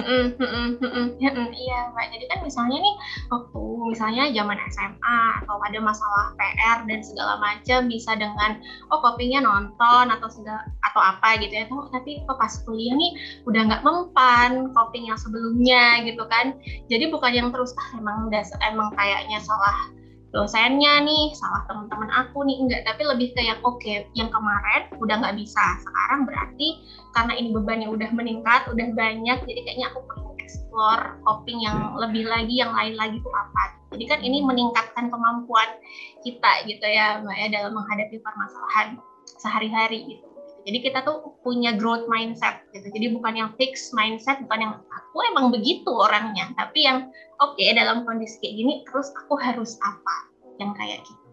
[1.51, 2.05] iya Mbak.
[2.15, 2.95] Jadi kan misalnya nih
[3.27, 9.43] waktu misalnya zaman SMA atau ada masalah PR dan segala macam bisa dengan oh kopinya
[9.43, 11.67] nonton atau segala atau apa gitu ya.
[11.67, 13.11] Tuh tapi kok pas kuliah nih
[13.43, 16.55] udah nggak mempan coping yang sebelumnya gitu kan.
[16.87, 18.41] Jadi bukan yang terus ah emang udah
[18.71, 19.91] emang kayaknya salah
[20.35, 22.81] dosennya nih, salah teman-teman aku nih, enggak.
[22.83, 25.63] Tapi lebih ke yang oke, okay, yang kemarin udah nggak bisa.
[25.79, 26.83] Sekarang berarti
[27.15, 32.27] karena ini bebannya udah meningkat, udah banyak, jadi kayaknya aku perlu explore coping yang lebih
[32.27, 33.79] lagi, yang lain lagi tuh apa.
[33.95, 35.79] Jadi kan ini meningkatkan kemampuan
[36.27, 38.99] kita gitu ya, Mbak ya, dalam menghadapi permasalahan
[39.39, 40.34] sehari-hari gitu.
[40.65, 42.89] Jadi kita tuh punya growth mindset gitu.
[42.89, 47.69] Jadi bukan yang fix mindset, bukan yang aku emang begitu orangnya, tapi yang oke okay,
[47.77, 50.15] dalam kondisi kayak gini terus aku harus apa
[50.57, 51.27] yang kayak gitu.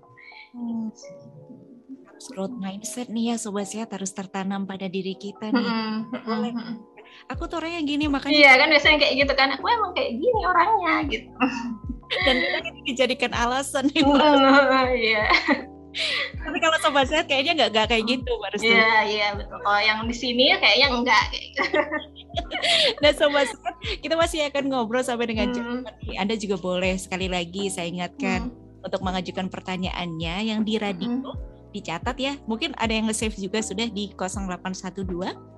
[0.52, 0.92] Hmm.
[2.12, 5.64] Harus growth mindset nih ya sobat sehat harus tertanam pada diri kita nih.
[5.64, 6.74] Hmm, hmm, hmm.
[7.32, 8.36] Aku tuh orangnya gini makanya.
[8.36, 9.48] Iya kan biasanya kayak gitu kan.
[9.56, 11.32] Aku emang kayak gini orangnya gitu.
[12.28, 14.04] Dan kita dijadikan alasan nih.
[14.92, 15.24] Iya.
[16.42, 18.72] Tapi kalau sobat sehat kayaknya nggak nggak kayak gitu, Mbak Restu.
[18.72, 19.58] Iya, iya betul.
[19.60, 21.62] Kalau yang di sini kayaknya enggak kayak gitu.
[23.04, 25.56] nah, sobat sehat, kita masih akan ngobrol sampai dengan hmm.
[25.56, 25.66] jam
[26.16, 28.86] Anda juga boleh sekali lagi saya ingatkan hmm.
[28.88, 31.70] untuk mengajukan pertanyaannya yang di radio hmm.
[31.76, 32.32] dicatat ya.
[32.48, 35.52] Mungkin ada yang nge-save juga sudah di 0812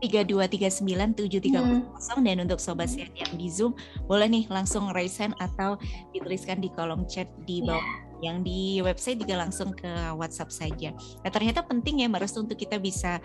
[0.00, 1.60] tiga dua tiga sembilan tujuh tiga
[1.92, 3.76] kosong dan untuk sobat sehat yang di zoom
[4.08, 5.76] boleh nih langsung raise hand atau
[6.16, 10.90] dituliskan di kolom chat di bawah yeah yang di website juga langsung ke WhatsApp saja.
[11.22, 13.18] Nah ternyata penting ya Mbak Restu untuk kita bisa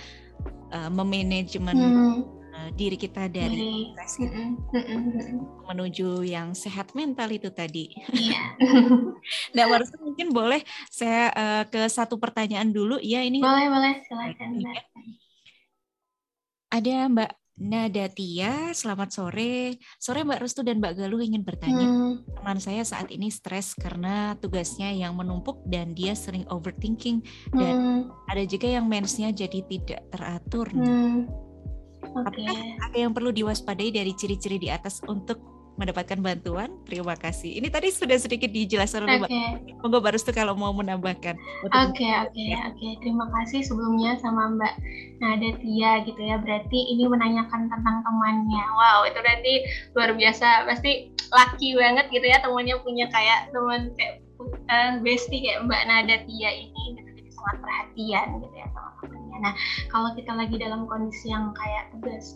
[0.74, 2.18] uh, memanajemen hmm.
[2.54, 5.66] uh, diri kita dari stres hmm.
[5.70, 7.94] menuju yang sehat mental itu tadi.
[8.12, 8.58] Yeah.
[9.56, 13.40] nah Mbak Restu mungkin boleh saya uh, ke satu pertanyaan dulu ya ini.
[13.40, 14.50] Boleh boleh silakan.
[16.70, 19.76] Ada Mbak Nadatia, selamat sore.
[20.00, 21.92] Sore Mbak Restu dan Mbak Galuh ingin bertanya.
[21.92, 22.24] Hmm.
[22.24, 27.20] Teman saya saat ini stres karena tugasnya yang menumpuk dan dia sering overthinking
[27.52, 28.32] dan hmm.
[28.32, 30.72] ada juga yang mensnya jadi tidak teratur.
[30.72, 31.28] Hmm.
[32.00, 32.48] Okay.
[32.48, 37.56] Apakah ada yang perlu diwaspadai dari ciri-ciri di atas untuk mendapatkan bantuan, terima kasih.
[37.56, 39.32] Ini tadi sudah sedikit dijelaskan oleh okay.
[39.32, 39.80] Mbak.
[39.80, 41.40] Monggo Mbak Restu kalau mau menambahkan.
[41.72, 42.88] Oke, oke, oke.
[43.00, 44.74] Terima kasih sebelumnya sama Mbak
[45.24, 46.36] Nadatia gitu ya.
[46.44, 48.64] Berarti ini menanyakan tentang temannya.
[48.76, 49.54] Wow, itu berarti
[49.96, 50.68] luar biasa.
[50.68, 54.20] Pasti laki banget gitu ya temannya punya kayak teman kayak
[54.68, 57.10] uh, bestie kayak Mbak Nadatia ini gitu.
[57.24, 59.38] Jadi sangat perhatian gitu ya sama temannya.
[59.40, 59.54] Nah,
[59.88, 62.36] kalau kita lagi dalam kondisi yang kayak tugas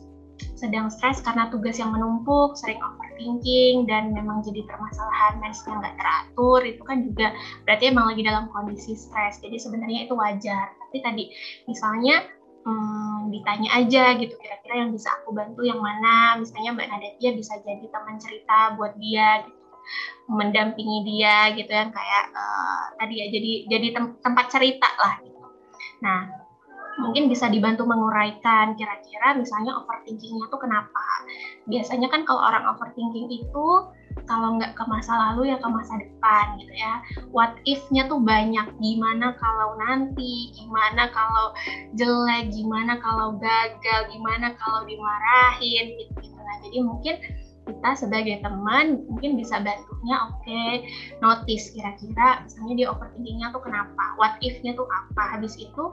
[0.58, 2.80] sedang stres karena tugas yang menumpuk, sering
[3.14, 7.30] overthinking, dan memang jadi permasalahan mensnya nggak teratur, itu kan juga
[7.64, 9.38] berarti emang lagi dalam kondisi stres.
[9.38, 10.74] Jadi sebenarnya itu wajar.
[10.74, 11.24] Tapi tadi
[11.70, 12.26] misalnya
[12.66, 17.54] hmm, ditanya aja gitu, kira-kira yang bisa aku bantu yang mana, misalnya Mbak Nadatia bisa
[17.62, 19.62] jadi teman cerita buat dia gitu
[20.32, 25.44] mendampingi dia gitu yang kayak uh, tadi ya jadi jadi tem tempat cerita lah gitu.
[26.00, 26.43] Nah
[26.98, 31.06] mungkin bisa dibantu menguraikan kira-kira misalnya overthinkingnya tuh kenapa
[31.66, 33.68] biasanya kan kalau orang overthinking itu
[34.30, 37.02] kalau nggak ke masa lalu ya ke masa depan gitu ya
[37.34, 41.50] what if-nya tuh banyak gimana kalau nanti gimana kalau
[41.98, 46.38] jelek gimana kalau gagal gimana kalau dimarahin gitu, -gitu.
[46.38, 47.16] nah jadi mungkin
[47.64, 50.72] kita sebagai teman mungkin bisa bantunya oke okay,
[51.24, 55.84] notice kira-kira misalnya dia overthinkingnya tuh kenapa what if-nya tuh apa habis itu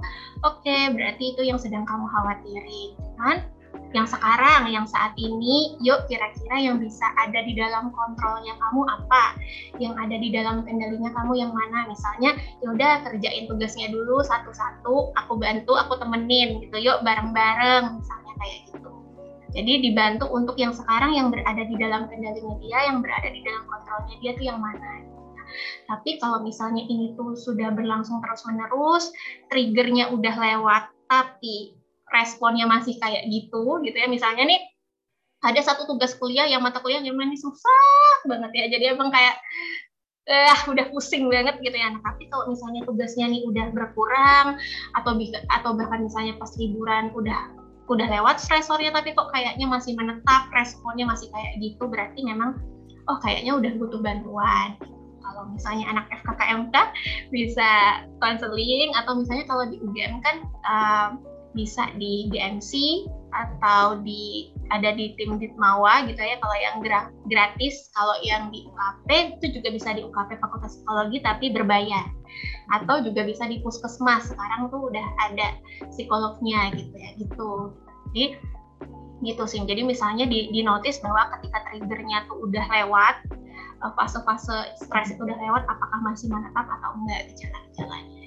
[0.42, 3.46] oke okay, berarti itu yang sedang kamu khawatirin kan
[3.90, 9.34] yang sekarang, yang saat ini, yuk kira-kira yang bisa ada di dalam kontrolnya kamu apa?
[9.82, 11.90] Yang ada di dalam kendalinya kamu yang mana?
[11.90, 18.58] Misalnya, yaudah kerjain tugasnya dulu satu-satu, aku bantu, aku temenin gitu, yuk bareng-bareng, misalnya kayak
[18.70, 18.99] gitu.
[19.50, 23.66] Jadi dibantu untuk yang sekarang yang berada di dalam kendalinya dia, yang berada di dalam
[23.66, 25.02] kontrolnya dia tuh yang mana?
[25.90, 29.10] Tapi kalau misalnya ini tuh sudah berlangsung terus-menerus,
[29.50, 31.74] triggernya udah lewat, tapi
[32.10, 34.06] responnya masih kayak gitu gitu ya.
[34.06, 34.60] Misalnya nih
[35.40, 38.64] ada satu tugas kuliah yang mata kuliah yang ini susah banget ya.
[38.78, 39.36] Jadi emang kayak
[40.30, 41.90] eh udah pusing banget gitu ya.
[41.90, 44.62] Nah tapi kalau misalnya tugasnya nih udah berkurang
[44.94, 45.12] atau
[45.50, 47.59] atau bahkan misalnya pas liburan udah
[47.90, 52.54] udah lewat stresornya tapi kok kayaknya masih menetap responnya masih kayak gitu berarti memang
[53.10, 54.78] oh kayaknya udah butuh bantuan.
[55.20, 56.74] Kalau misalnya anak FKKMK
[57.34, 61.10] bisa konseling atau misalnya kalau di UGM kan um,
[61.54, 66.76] bisa di DMC atau di ada di tim Ditmawa gitu ya kalau yang
[67.30, 72.06] gratis kalau yang di UKP itu juga bisa di UKP Fakultas Psikologi tapi berbayar
[72.70, 75.58] atau juga bisa di puskesmas sekarang tuh udah ada
[75.90, 77.50] psikolognya gitu ya gitu
[78.14, 78.26] jadi
[79.20, 83.16] gitu sih jadi misalnya di, di notice bahwa ketika triggernya tuh udah lewat
[83.84, 88.20] eh, fase-fase stres itu udah lewat apakah masih menetap atau enggak gejala-gejalanya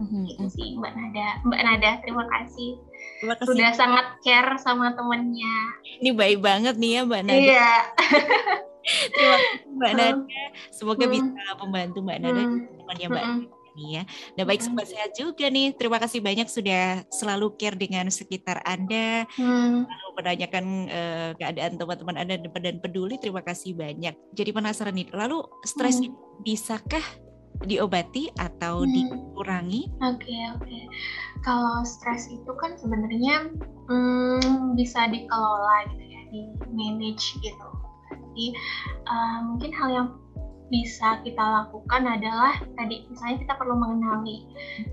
[0.00, 0.22] Mm-hmm.
[0.32, 1.28] Gitu sih Mbak Nada.
[1.44, 2.80] Mbak Nada, terima kasih.
[3.20, 3.48] Terima kasih.
[3.52, 5.56] Sudah sangat care sama temennya.
[6.00, 7.36] Ini baik banget nih ya Mbak Nada.
[7.36, 7.72] Iya.
[9.12, 10.16] terima kasih Mbak Nada.
[10.72, 11.12] Semoga hmm.
[11.12, 12.58] bisa membantu Mbak Nada hmm.
[12.80, 13.59] temannya Mbak hmm.
[13.76, 14.02] Ini ya.
[14.34, 15.74] Dan baik sobat sehat juga nih.
[15.76, 19.24] Terima kasih banyak sudah selalu care dengan sekitar Anda.
[19.34, 19.86] Hmm.
[19.86, 23.16] Lalu menanyakan uh, keadaan teman-teman Anda dan peduli.
[23.20, 24.14] Terima kasih banyak.
[24.34, 25.08] Jadi penasaran nih.
[25.14, 26.42] Lalu stres hmm.
[26.42, 27.02] bisakah
[27.64, 28.92] diobati atau hmm.
[28.92, 29.82] dikurangi?
[30.00, 30.64] Oke okay, oke.
[30.64, 30.82] Okay.
[31.44, 33.52] Kalau stres itu kan sebenarnya
[33.88, 36.40] hmm, bisa dikelola gitu ya, di
[36.72, 37.68] manage gitu.
[38.10, 38.46] Jadi
[39.10, 40.08] uh, mungkin hal yang
[40.70, 44.46] bisa kita lakukan adalah tadi misalnya kita perlu mengenali.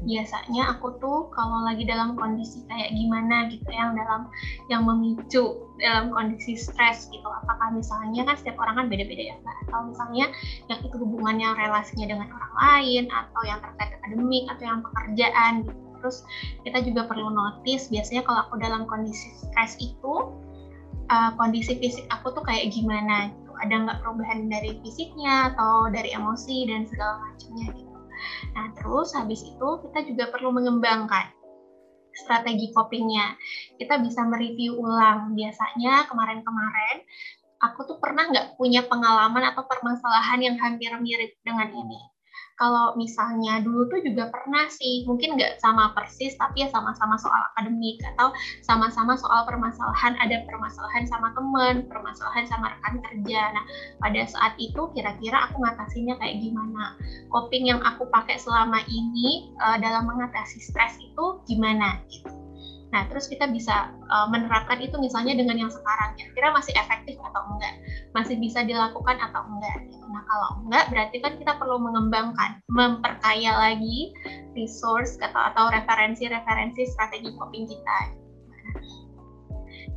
[0.03, 4.27] Biasanya aku tuh kalau lagi dalam kondisi kayak gimana gitu yang dalam
[4.67, 9.55] yang memicu dalam kondisi stres gitu apakah misalnya kan setiap orang kan beda-beda ya mbak?
[9.69, 10.25] Atau misalnya
[10.65, 15.81] yang itu hubungannya relasinya dengan orang lain atau yang terkait akademik atau yang pekerjaan gitu.
[15.97, 16.17] Terus
[16.65, 20.33] kita juga perlu notice biasanya kalau aku dalam kondisi stres itu
[21.13, 23.29] uh, kondisi fisik aku tuh kayak gimana
[23.63, 27.97] ada nggak perubahan dari fisiknya atau dari emosi dan segala macamnya gitu.
[28.53, 31.31] Nah terus habis itu kita juga perlu mengembangkan
[32.17, 33.37] strategi copingnya.
[33.77, 35.37] Kita bisa mereview ulang.
[35.37, 37.05] Biasanya kemarin-kemarin
[37.61, 42.16] aku tuh pernah nggak punya pengalaman atau permasalahan yang hampir mirip dengan ini
[42.57, 47.37] kalau misalnya dulu tuh juga pernah sih mungkin nggak sama persis tapi ya sama-sama soal
[47.53, 48.33] akademik atau
[48.65, 53.41] sama-sama soal permasalahan ada permasalahan sama temen permasalahan sama rekan kerja.
[53.53, 53.63] Nah
[54.01, 56.97] pada saat itu kira-kira aku ngatasinnya kayak gimana?
[57.29, 62.46] Coping yang aku pakai selama ini uh, dalam mengatasi stres itu gimana gitu
[62.87, 67.43] Nah, terus kita bisa uh, menerapkan itu misalnya dengan yang sekarang, kira-kira masih efektif atau
[67.51, 67.75] enggak,
[68.15, 69.91] masih bisa dilakukan atau enggak.
[70.07, 74.15] Nah, kalau enggak, berarti kan kita perlu mengembangkan, memperkaya lagi
[74.55, 78.26] resource atau, atau referensi-referensi strategi coping kita.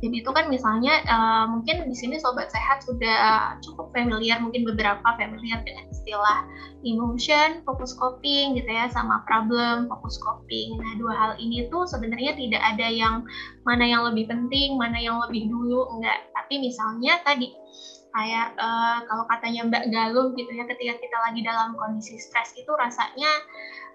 [0.01, 5.05] Jadi itu kan misalnya uh, mungkin di sini sobat sehat sudah cukup familiar, mungkin beberapa
[5.13, 6.41] familiar dengan istilah
[6.81, 10.81] emotion, fokus coping gitu ya, sama problem, fokus coping.
[10.81, 13.21] Nah dua hal ini tuh sebenarnya tidak ada yang
[13.61, 16.25] mana yang lebih penting, mana yang lebih dulu, enggak.
[16.33, 17.53] Tapi misalnya tadi
[18.11, 22.73] kayak uh, kalau katanya Mbak Galuh gitu ya, ketika kita lagi dalam kondisi stres itu
[22.75, 23.29] rasanya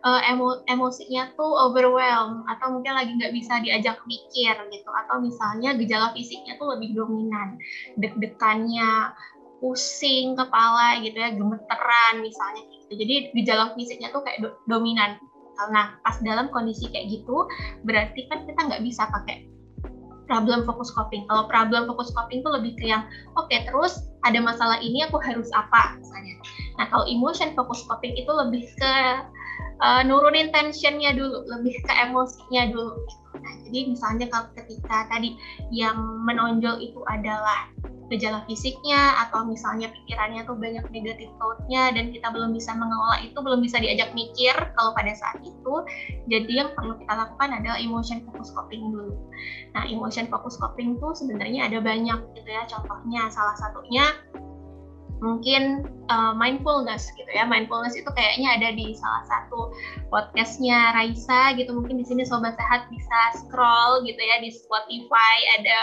[0.04, 5.72] uh, emo emosinya tuh overwhelm atau mungkin lagi nggak bisa diajak mikir gitu atau misalnya
[5.78, 7.56] gejala fisiknya tuh lebih dominan
[7.96, 9.14] deg-degannya
[9.62, 15.16] pusing kepala gitu ya gemeteran misalnya gitu jadi gejala fisiknya tuh kayak do dominan
[15.72, 17.48] nah pas dalam kondisi kayak gitu
[17.88, 19.56] berarti kan kita nggak bisa pakai
[20.26, 21.24] problem fokus coping.
[21.30, 23.06] Kalau problem fokus coping itu lebih ke yang
[23.38, 26.34] oke okay, terus ada masalah ini aku harus apa misalnya.
[26.76, 28.94] Nah kalau emotion fokus coping itu lebih ke
[29.80, 32.96] uh, nurunin tensionnya dulu, lebih ke emosinya dulu.
[33.36, 35.36] Nah, jadi misalnya kalau ketika tadi
[35.68, 37.68] yang menonjol itu adalah
[38.06, 43.34] gejala fisiknya atau misalnya pikirannya tuh banyak negatif thought-nya dan kita belum bisa mengelola itu
[43.34, 45.74] belum bisa diajak mikir kalau pada saat itu
[46.30, 49.14] jadi yang perlu kita lakukan adalah emotion focus coping dulu
[49.74, 54.06] nah emotion focus coping tuh sebenarnya ada banyak gitu ya contohnya salah satunya
[55.24, 57.48] mungkin uh, mindfulness gitu ya.
[57.48, 59.72] Mindfulness itu kayaknya ada di salah satu
[60.12, 61.72] podcastnya Raisa gitu.
[61.72, 65.36] Mungkin di sini sobat sehat bisa scroll gitu ya di Spotify.
[65.60, 65.78] Ada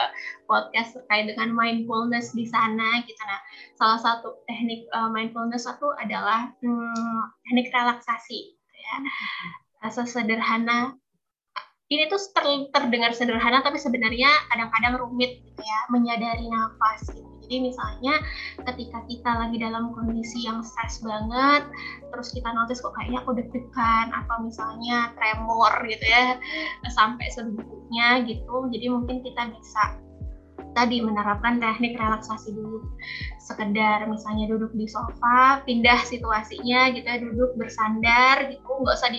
[0.45, 3.21] podcast terkait dengan mindfulness di sana gitu.
[3.25, 3.39] Nah
[3.77, 7.19] salah satu teknik uh, mindfulness itu adalah hmm,
[7.49, 8.95] teknik relaksasi gitu ya.
[9.81, 10.95] Rasa sederhana
[11.91, 15.79] ini tuh ter, terdengar sederhana tapi sebenarnya kadang-kadang rumit gitu ya.
[15.89, 18.15] Menyadari nafas gitu jadi misalnya
[18.71, 21.67] ketika kita lagi dalam kondisi yang stres banget,
[22.09, 26.39] terus kita notice kok kayaknya aku deg-degan atau misalnya tremor gitu ya
[26.95, 28.71] sampai sedikitnya gitu.
[28.71, 29.99] Jadi mungkin kita bisa
[30.73, 32.81] tadi menerapkan teknik relaksasi dulu
[33.37, 39.09] sekedar misalnya duduk di sofa pindah situasinya gitu ya duduk bersandar gitu nggak usah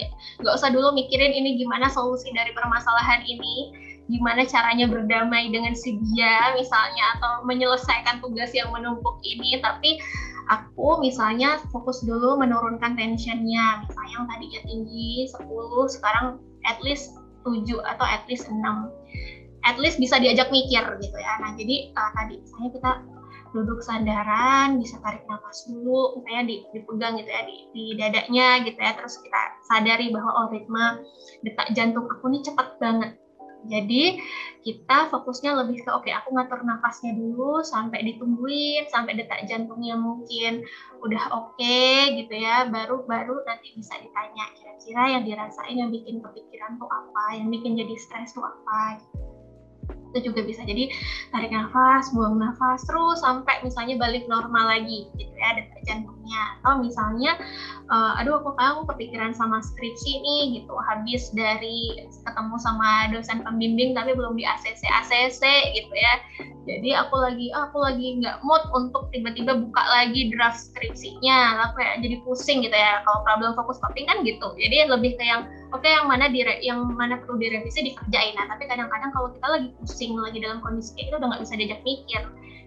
[0.42, 3.70] nggak usah dulu mikirin ini gimana solusi dari permasalahan ini
[4.08, 9.60] gimana caranya berdamai dengan si dia misalnya atau menyelesaikan tugas yang menumpuk ini.
[9.64, 10.00] Tapi
[10.52, 13.84] aku misalnya fokus dulu menurunkan tensionnya.
[13.88, 16.26] Misalnya yang tadinya tinggi 10 sekarang
[16.68, 17.16] at least
[17.48, 18.60] 7 atau at least 6
[19.64, 21.40] at least bisa diajak mikir gitu ya.
[21.40, 22.92] Nah jadi uh, tadi misalnya kita
[23.54, 28.92] duduk sandaran bisa tarik nafas dulu misalnya dipegang gitu ya di, di dadanya gitu ya.
[28.92, 31.08] Terus kita sadari bahwa oh ritme
[31.40, 33.16] detak jantung aku ini cepat banget
[33.68, 34.20] jadi
[34.64, 39.98] kita fokusnya lebih ke oke okay, aku ngatur nafasnya dulu sampai ditungguin sampai detak jantungnya
[39.98, 40.64] mungkin
[41.04, 46.22] udah oke okay, gitu ya baru baru nanti bisa ditanya kira-kira yang dirasain yang bikin
[46.24, 49.33] kepikiran tuh apa yang bikin jadi stres tuh apa gitu
[50.14, 50.62] itu juga bisa.
[50.62, 50.94] Jadi
[51.34, 56.78] tarik nafas buang nafas terus sampai misalnya balik normal lagi gitu ya detak jantungnya atau
[56.78, 57.34] misalnya
[57.90, 60.74] uh, aduh aku kamu kepikiran sama skripsi nih gitu.
[60.86, 65.42] Habis dari ketemu sama dosen pembimbing tapi belum di ACC ACC
[65.74, 66.14] gitu ya.
[66.64, 71.60] Jadi aku lagi oh, aku lagi nggak mood untuk tiba-tiba buka lagi draft skripsinya.
[71.60, 73.04] Lah kayak jadi pusing gitu ya.
[73.04, 74.54] Kalau problem fokus coping kan gitu.
[74.56, 78.38] Jadi lebih ke yang oke okay, yang mana dire yang mana perlu direvisi dikerjain.
[78.38, 81.54] Nah tapi kadang-kadang kalau kita lagi pusing lagi dalam kondisi kayak itu udah nggak bisa
[81.58, 82.22] diajak mikir.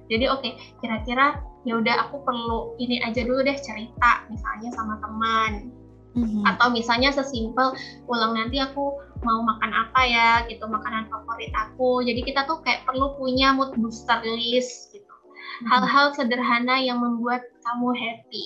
[0.07, 0.51] Jadi oke okay,
[0.83, 5.71] kira-kira ya udah aku perlu ini aja dulu deh cerita misalnya sama teman.
[6.17, 6.49] Mm-hmm.
[6.49, 7.77] atau misalnya sesimpel
[8.09, 10.29] pulang nanti aku mau makan apa ya?
[10.49, 12.01] Gitu makanan favorit aku.
[12.01, 15.05] Jadi kita tuh kayak perlu punya mood booster list gitu.
[15.07, 15.69] Mm-hmm.
[15.69, 18.45] hal-hal sederhana yang membuat kamu happy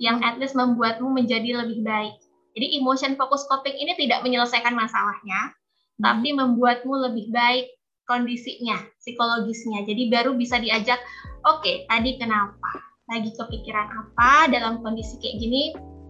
[0.00, 2.16] yang at least membuatmu menjadi lebih baik
[2.52, 6.02] jadi emotion focus coping ini tidak menyelesaikan masalahnya, hmm.
[6.04, 7.72] tapi membuatmu lebih baik
[8.04, 9.88] kondisinya, psikologisnya.
[9.88, 11.00] Jadi baru bisa diajak,
[11.48, 12.72] oke, okay, tadi kenapa?
[13.08, 15.62] Lagi kepikiran apa dalam kondisi kayak gini?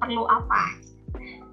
[0.02, 0.78] Perlu apa?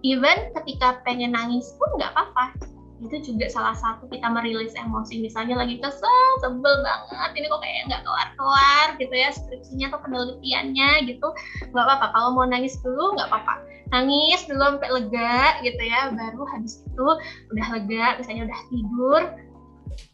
[0.01, 5.55] Even ketika pengen nangis pun nggak apa-apa itu juga salah satu kita merilis emosi misalnya
[5.55, 11.27] lagi kesel sebel banget ini kok kayak nggak kelar-kelar gitu ya skripsinya atau penelitiannya gitu.
[11.71, 13.55] Nggak apa-apa kalau mau nangis dulu nggak apa-apa.
[13.89, 17.07] Nangis dulu sampai lega gitu ya baru habis itu
[17.55, 19.21] udah lega misalnya udah tidur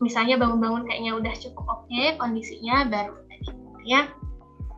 [0.02, 3.52] misalnya bangun-bangun kayaknya udah cukup oke okay, kondisinya baru tadi
[3.86, 4.10] ya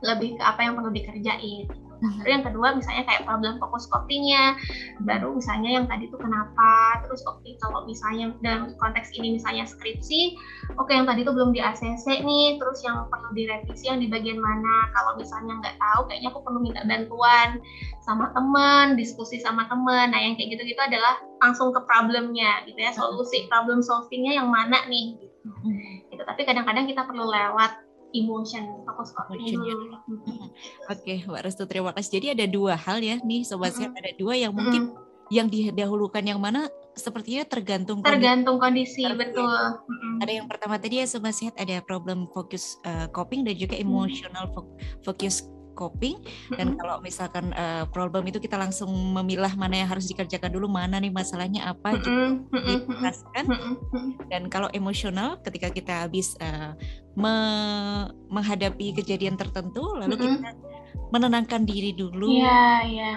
[0.04, 1.65] lebih ke apa yang perlu dikerjain
[2.01, 4.53] Lalu yang kedua misalnya kayak problem fokus copingnya,
[5.01, 9.65] baru misalnya yang tadi tuh kenapa, terus oke okay, kalau misalnya dalam konteks ini misalnya
[9.65, 10.38] skripsi,
[10.77, 14.07] oke okay, yang tadi tuh belum di ACC nih, terus yang perlu direvisi yang di
[14.12, 17.57] bagian mana, kalau misalnya nggak tahu kayaknya aku perlu minta bantuan
[18.05, 22.93] sama teman, diskusi sama teman, nah yang kayak gitu-gitu adalah langsung ke problemnya gitu ya,
[22.93, 25.49] solusi problem solvingnya yang mana nih gitu.
[26.13, 26.23] gitu.
[26.23, 30.00] Tapi kadang-kadang kita perlu lewat emotion fokus coping dulu.
[30.88, 32.12] Oke, Mbak Restu terima kasih.
[32.22, 34.00] Jadi ada dua hal ya nih sobat mm -hmm.
[34.00, 35.34] ada dua yang mungkin mm -hmm.
[35.34, 39.46] yang didahulukan yang mana sepertinya tergantung tergantung kondisi, kondisi betul.
[39.46, 40.24] Mm-hmm.
[40.26, 44.50] Ada yang pertama tadi ya sobat sehat ada problem fokus uh, coping dan juga emotional
[44.52, 44.65] fo
[45.06, 45.46] focus
[45.78, 46.18] coping.
[46.58, 50.98] Dan kalau misalkan uh, problem itu kita langsung memilah mana yang harus dikerjakan dulu mana
[50.98, 52.10] nih masalahnya apa gitu.
[52.50, 53.46] Dijelaskan.
[54.34, 56.74] Dan kalau emosional ketika kita habis uh,
[57.13, 57.36] me
[58.30, 60.54] menghadapi kejadian tertentu lalu kita
[61.08, 62.28] menenangkan diri dulu.
[62.28, 63.12] Iya, iya.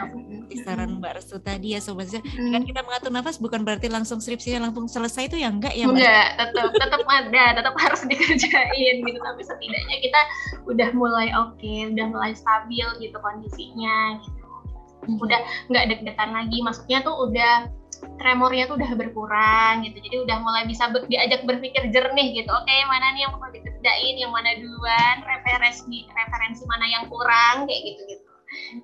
[0.63, 2.23] Saran Mbak Restu tadi ya sobat mm.
[2.39, 5.99] dengan kita mengatur nafas bukan berarti langsung skripsinya langsung selesai itu ya enggak ya Mbak?
[5.99, 10.21] Enggak, tetap tetap ada, tetap harus dikerjain gitu tapi setidaknya kita
[10.71, 14.47] udah mulai oke, okay, udah mulai stabil gitu kondisinya gitu.
[15.19, 15.41] Udah
[15.73, 17.80] nggak deg-degan lagi, maksudnya tuh udah
[18.21, 19.97] tremornya tuh udah berkurang gitu.
[19.97, 22.51] Jadi udah mulai bisa be diajak berpikir jernih gitu.
[22.53, 24.15] Oke okay, mana nih yang perlu dikerjain?
[24.21, 25.17] Yang mana duluan?
[25.25, 27.65] Referensi referensi mana yang kurang?
[27.65, 28.31] Kayak gitu gitu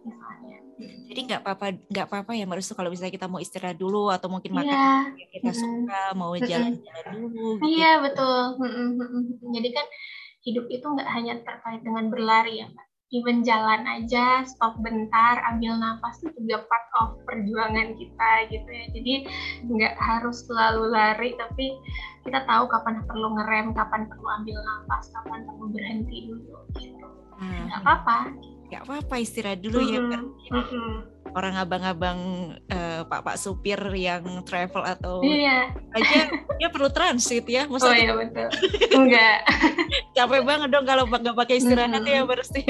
[0.00, 0.58] misalnya.
[1.06, 4.52] Jadi nggak apa-apa nggak apa-apa ya Mbak kalau misalnya kita mau istirahat dulu atau mungkin
[4.52, 5.02] makan yeah.
[5.08, 5.60] yang kita hmm.
[5.60, 7.64] suka mau jalan-jalan dulu gitu.
[7.64, 8.38] iya betul.
[9.56, 9.86] Jadi kan
[10.46, 15.78] hidup itu nggak hanya terkait dengan berlari ya Mbak even jalan aja stop bentar ambil
[15.78, 18.84] nafas itu juga part of perjuangan kita gitu ya.
[18.90, 19.14] Jadi
[19.70, 21.78] nggak harus selalu lari tapi
[22.26, 27.06] kita tahu kapan perlu ngerem kapan perlu ambil nafas kapan perlu berhenti dulu gitu.
[27.36, 27.70] Hmm.
[27.70, 28.18] nggak apa-apa.
[28.66, 29.94] Nggak apa-apa istirahat dulu mm -hmm.
[29.94, 30.22] ya kan
[31.34, 32.18] orang abang-abang
[32.70, 35.72] uh, pak-pak supir yang travel atau iya.
[35.96, 38.48] aja dia perlu transit ya Masa oh iya betul.
[38.94, 39.38] Enggak.
[40.16, 42.14] Capek banget dong kalau nggak pakai istirahat mm -hmm.
[42.14, 42.60] ya berarti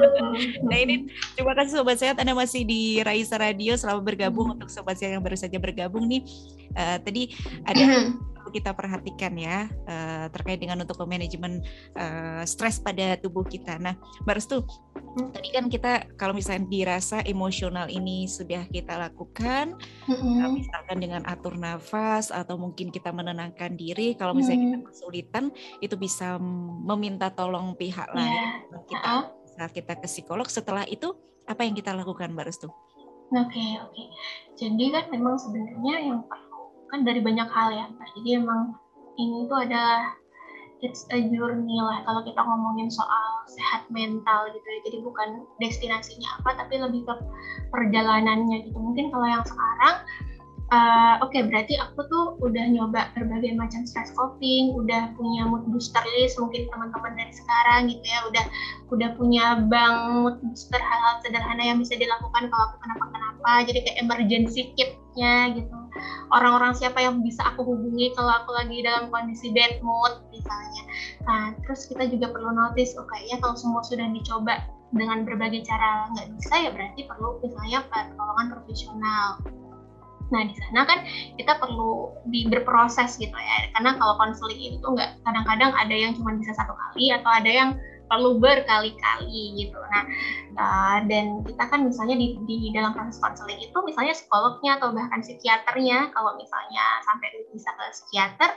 [0.68, 5.00] nah ini terima kasih sobat sehat anda masih di Raisa Radio selamat bergabung untuk sobat
[5.00, 6.22] sehat yang baru saja bergabung nih.
[6.76, 7.32] Uh, tadi
[7.64, 8.12] ada
[8.46, 11.66] perlu kita perhatikan ya uh, terkait dengan untuk manajemen
[11.98, 13.74] uh, stres pada tubuh kita.
[13.82, 15.34] Nah, Mbak Restu, hmm.
[15.34, 19.74] tadi kan kita kalau misalnya dirasa emosional ini sudah kita lakukan,
[20.06, 20.46] hmm.
[20.46, 24.14] uh, misalkan dengan atur nafas atau mungkin kita menenangkan diri.
[24.14, 24.88] Kalau misalnya kita hmm.
[24.94, 25.44] kesulitan,
[25.82, 26.38] itu bisa
[26.86, 28.30] meminta tolong pihak lain.
[28.30, 28.78] Yeah.
[28.86, 29.26] Kita uh
[29.58, 29.70] -huh.
[29.74, 30.46] kita ke psikolog.
[30.46, 31.18] Setelah itu
[31.50, 32.70] apa yang kita lakukan, Mbak Restu?
[33.34, 33.90] Oke, okay, oke.
[33.90, 34.06] Okay.
[34.54, 36.22] Jadi kan memang sebenarnya yang
[36.90, 37.86] kan dari banyak hal ya.
[38.16, 38.74] Jadi emang
[39.16, 40.12] ini tuh adalah
[40.84, 44.80] it's a journey lah kalau kita ngomongin soal sehat mental gitu ya.
[44.86, 45.28] Jadi bukan
[45.58, 47.14] destinasinya apa tapi lebih ke
[47.72, 48.78] perjalanannya gitu.
[48.78, 49.96] Mungkin kalau yang sekarang
[50.72, 55.62] uh, oke okay, berarti aku tuh udah nyoba berbagai macam stress coping, udah punya mood
[55.70, 58.44] booster list mungkin teman-teman dari sekarang gitu ya, udah
[58.90, 63.98] udah punya bank mood booster hal-hal sederhana yang bisa dilakukan kalau aku kenapa-kenapa, jadi kayak
[64.02, 65.76] emergency kitnya gitu
[66.34, 70.82] orang-orang siapa yang bisa aku hubungi kalau aku lagi dalam kondisi bad mood misalnya.
[71.26, 74.62] Nah, terus kita juga perlu notice, oh kayaknya kalau semua sudah dicoba
[74.94, 79.28] dengan berbagai cara nggak bisa ya berarti perlu misalnya pertolongan profesional.
[80.26, 81.06] Nah di sana kan
[81.38, 86.34] kita perlu di berproses gitu ya, karena kalau konseling itu nggak kadang-kadang ada yang cuma
[86.34, 87.70] bisa satu kali atau ada yang
[88.06, 89.78] perlu berkali-kali gitu.
[89.78, 90.04] Nah,
[90.58, 95.20] uh, dan kita kan misalnya di, di dalam proses konseling itu misalnya psikolognya atau bahkan
[95.22, 98.50] psikiaternya kalau misalnya sampai bisa ke psikiater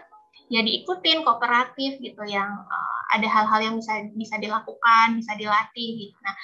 [0.50, 6.18] ya diikutin kooperatif gitu yang uh, ada hal-hal yang bisa bisa dilakukan, bisa dilatih gitu.
[6.26, 6.36] Nah,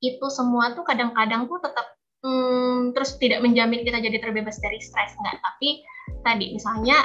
[0.00, 5.12] itu semua tuh kadang-kadang tuh tetap hmm, terus tidak menjamin kita jadi terbebas dari stres
[5.20, 5.84] enggak, tapi
[6.24, 6.96] tadi misalnya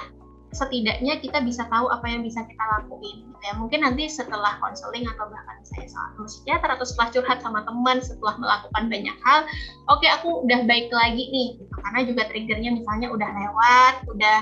[0.51, 3.53] setidaknya kita bisa tahu apa yang bisa kita lakuin gitu ya.
[3.55, 8.35] Mungkin nanti setelah konseling atau bahkan saya sama psikiater atau setelah curhat sama teman setelah
[8.35, 9.39] melakukan banyak hal
[9.87, 11.75] oke okay, aku udah baik lagi nih gitu.
[11.79, 14.39] karena juga triggernya misalnya udah lewat udah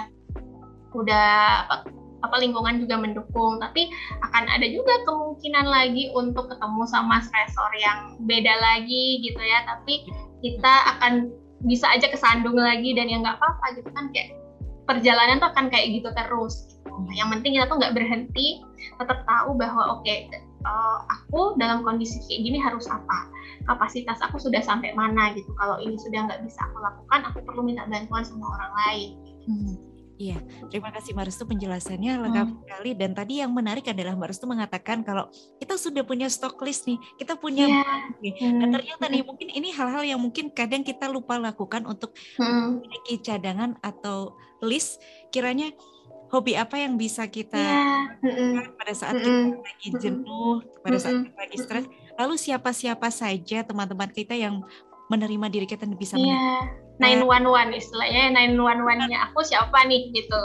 [0.98, 1.30] udah
[1.70, 1.90] apa,
[2.26, 3.62] apa lingkungan juga mendukung.
[3.62, 3.90] Tapi
[4.26, 9.66] akan ada juga kemungkinan lagi untuk ketemu sama stresor yang beda lagi gitu ya.
[9.68, 10.10] Tapi
[10.42, 11.30] kita akan
[11.68, 14.10] bisa aja kesandung lagi dan ya nggak apa-apa gitu kan.
[14.12, 14.39] Kayak
[14.90, 16.82] perjalanan tuh akan kayak gitu terus.
[16.90, 18.66] Nah, yang penting kita tuh nggak berhenti,
[18.98, 20.26] tetap tahu bahwa oke okay,
[20.66, 23.30] uh, eh, aku dalam kondisi kayak gini harus apa,
[23.70, 25.48] kapasitas aku sudah sampai mana gitu.
[25.62, 29.10] Kalau ini sudah nggak bisa aku lakukan, aku perlu minta bantuan sama orang lain.
[29.46, 29.89] Hmm.
[30.20, 30.36] Iya,
[30.68, 32.60] terima kasih Mbak Restu penjelasannya lengkap hmm.
[32.68, 35.32] sekali dan tadi yang menarik adalah Mbak Restu mengatakan kalau
[35.64, 38.04] kita sudah punya stock list nih, kita punya yeah.
[38.20, 38.36] nih.
[38.36, 38.60] Hmm.
[38.60, 42.84] Dan ternyata nih mungkin ini hal-hal yang mungkin kadang kita lupa lakukan untuk hmm.
[42.84, 45.00] memiliki cadangan atau list
[45.32, 45.72] kiranya
[46.36, 48.20] hobi apa yang bisa kita yeah.
[48.20, 51.86] lakukan pada saat kita lagi jenuh, pada saat kita lagi stres.
[52.20, 54.68] Lalu siapa-siapa saja teman-teman kita yang
[55.08, 56.89] menerima diri kita bisa yeah.
[57.00, 60.42] Nine one one istilahnya nine one one nya aku siapa nih gitu.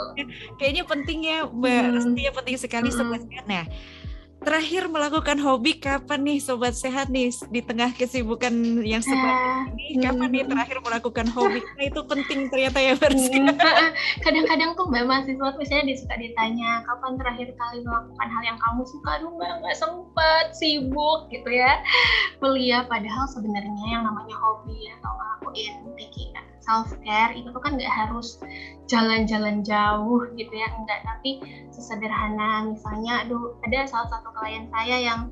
[0.55, 1.93] Kayaknya penting ya Mbak hmm.
[1.99, 2.95] Resti ya penting sekali hmm.
[2.95, 3.41] sebenarnya.
[3.43, 3.63] Nah,
[4.45, 8.53] terakhir melakukan hobi kapan nih sobat sehat nih di tengah kesibukan
[8.85, 10.05] yang seperti ini?
[10.05, 11.59] Kapan nih terakhir melakukan hobi?
[11.75, 13.35] Nah, itu penting ternyata ya Bersi
[14.23, 19.09] kadang-kadang tuh mbak mahasiswa misalnya disuka ditanya kapan terakhir kali melakukan hal yang kamu suka?
[19.17, 21.81] Aduh mbak nggak sempat sibuk gitu ya
[22.37, 22.85] kuliah.
[22.85, 26.31] Padahal sebenarnya yang namanya hobi atau ngelakuin taking
[26.65, 28.41] self care itu tuh kan nggak harus
[28.89, 31.39] jalan-jalan jauh gitu ya enggak tapi
[31.69, 32.65] sesederhana.
[32.73, 35.29] Misalnya aduh ada salah satu klien saya yang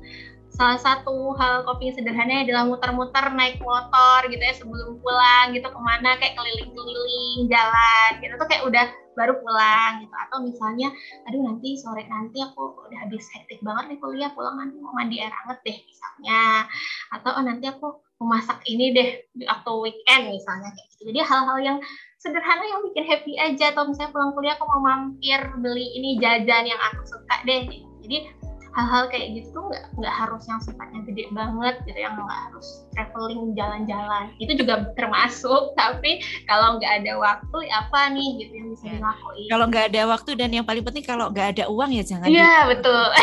[0.54, 5.80] salah satu hal kopi sederhananya adalah muter-muter naik motor gitu ya sebelum pulang gitu ke
[5.82, 8.86] mana kayak keliling-keliling jalan gitu tuh kayak udah
[9.18, 10.14] baru pulang gitu.
[10.14, 10.94] Atau misalnya
[11.26, 15.18] aduh nanti sore nanti aku udah habis hektik banget nih kuliah pulang nanti mau mandi
[15.18, 16.70] air hangat deh misalnya.
[17.10, 19.08] Atau oh, nanti aku memasak ini deh
[19.46, 21.02] waktu weekend misalnya kayak gitu.
[21.12, 21.78] Jadi hal-hal yang
[22.24, 26.64] sederhana yang bikin happy aja atau misalnya pulang kuliah aku mau mampir beli ini jajan
[26.64, 27.68] yang aku suka deh
[28.00, 28.32] jadi
[28.74, 32.66] hal-hal kayak gitu tuh nggak nggak harus yang sifatnya gede banget gitu yang nggak harus
[32.94, 34.24] traveling jalan-jalan.
[34.42, 36.20] Itu juga termasuk tapi
[36.50, 38.92] kalau nggak ada waktu ya apa nih gitu yang bisa ya.
[38.98, 39.48] dilakuin?
[39.50, 42.66] Kalau nggak ada waktu dan yang paling penting kalau nggak ada uang ya jangan iya
[42.66, 43.06] betul.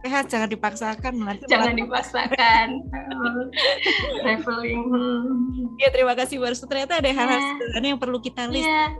[0.00, 2.66] Sehat jangan dipaksakan nanti jangan dipaksakan.
[4.24, 4.84] Traveling
[5.80, 7.48] ya terima kasih baru ternyata ada hal-hal yeah.
[7.56, 8.68] sederhana yang perlu kita list.
[8.68, 8.92] Yeah.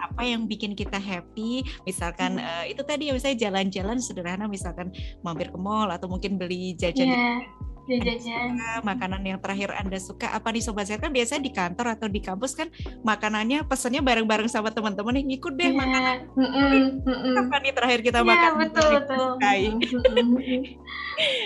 [0.00, 1.68] apa yang bikin kita happy?
[1.84, 2.48] Misalkan mm.
[2.48, 6.74] uh, itu tadi ya misalnya jalan-jalan sederhana misalkan misalkan mampir ke mall atau mungkin beli
[6.74, 7.38] jajan yeah
[7.82, 8.54] jajan.
[8.86, 10.30] makanan yang terakhir anda suka.
[10.30, 11.02] Apa nih sobat sehat?
[11.02, 12.70] Kan biasanya di kantor atau di kampus kan
[13.02, 15.82] makanannya pesannya bareng-bareng sama teman-teman nih ngikut deh yeah.
[15.82, 16.16] makanan.
[16.30, 16.72] mm -mm,
[17.02, 17.34] mm -mm.
[17.42, 18.52] apa nih terakhir kita yeah, makan?
[18.62, 19.26] betul betul.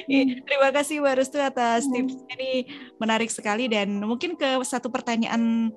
[0.45, 1.93] terima kasih Warustu atas mm.
[1.97, 2.51] tips ini
[3.01, 5.73] menarik sekali dan mungkin ke satu pertanyaan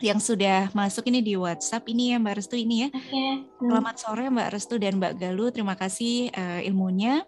[0.00, 2.88] yang sudah masuk ini di WhatsApp ini ya Mbak Restu ini ya.
[2.88, 3.32] Okay.
[3.60, 5.52] Selamat sore Mbak Restu dan Mbak Galuh.
[5.52, 7.22] Terima kasih uh, ilmunya.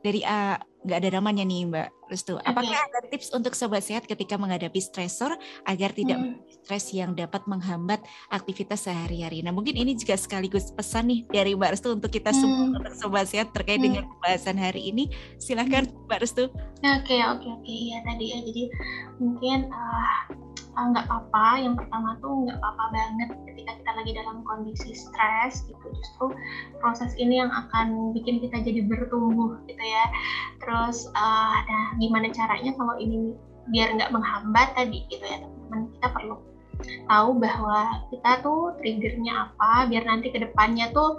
[0.00, 0.56] Dari A
[0.86, 2.38] nggak ada namanya nih Mbak Restu.
[2.40, 2.86] Apakah okay.
[2.88, 5.34] ada tips untuk sobat sehat ketika menghadapi stresor
[5.66, 6.38] agar tidak hmm.
[6.48, 8.00] stres yang dapat menghambat
[8.32, 9.42] aktivitas sehari-hari?
[9.44, 12.38] Nah mungkin ini juga sekaligus pesan nih dari Mbak Restu untuk kita hmm.
[12.40, 13.86] semua untuk sobat sehat terkait hmm.
[13.90, 15.12] dengan pembahasan hari ini.
[15.36, 16.08] Silahkan hmm.
[16.08, 16.48] Mbak Restu.
[16.80, 18.62] Oke oke oke ya tadi ya jadi
[19.18, 20.45] mungkin uh,
[20.76, 21.46] nggak uh, apa-apa.
[21.64, 25.86] Yang pertama tuh nggak apa-apa banget ketika kita lagi dalam kondisi stres gitu.
[25.90, 26.36] Justru
[26.78, 30.04] proses ini yang akan bikin kita jadi bertumbuh gitu ya.
[30.60, 33.32] Terus uh, nah gimana caranya kalau ini
[33.72, 35.90] biar nggak menghambat tadi gitu ya teman-teman?
[35.96, 36.36] Kita perlu
[37.08, 41.16] tahu bahwa kita tuh triggernya apa biar nanti ke depannya tuh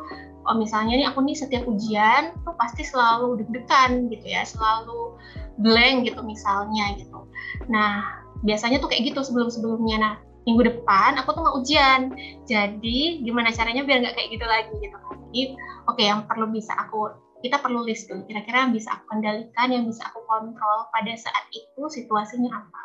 [0.48, 5.18] oh misalnya nih aku nih setiap ujian tuh pasti selalu deg-degan gitu ya selalu
[5.60, 7.26] blank gitu misalnya gitu.
[7.68, 9.98] Nah biasanya tuh kayak gitu sebelum-sebelumnya.
[10.02, 10.14] Nah
[10.48, 12.14] minggu depan aku tuh mau ujian.
[12.48, 15.16] Jadi gimana caranya biar nggak kayak gitu lagi gitu kan?
[15.30, 15.42] Jadi
[15.88, 19.70] oke okay, yang perlu bisa aku kita perlu list dulu kira-kira yang bisa aku kendalikan
[19.70, 22.82] yang bisa aku kontrol pada saat itu situasinya apa?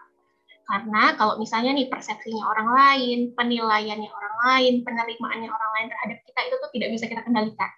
[0.62, 6.40] Karena kalau misalnya nih persepsinya orang lain penilaiannya orang lain penerimaannya orang lain terhadap kita
[6.48, 7.70] itu tuh tidak bisa kita kendalikan.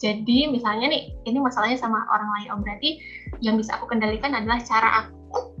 [0.00, 2.48] Jadi misalnya nih ini masalahnya sama orang lain.
[2.50, 2.98] Oh berarti
[3.44, 5.51] yang bisa aku kendalikan adalah cara aku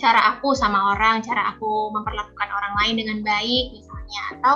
[0.00, 4.54] cara aku sama orang, cara aku memperlakukan orang lain dengan baik misalnya atau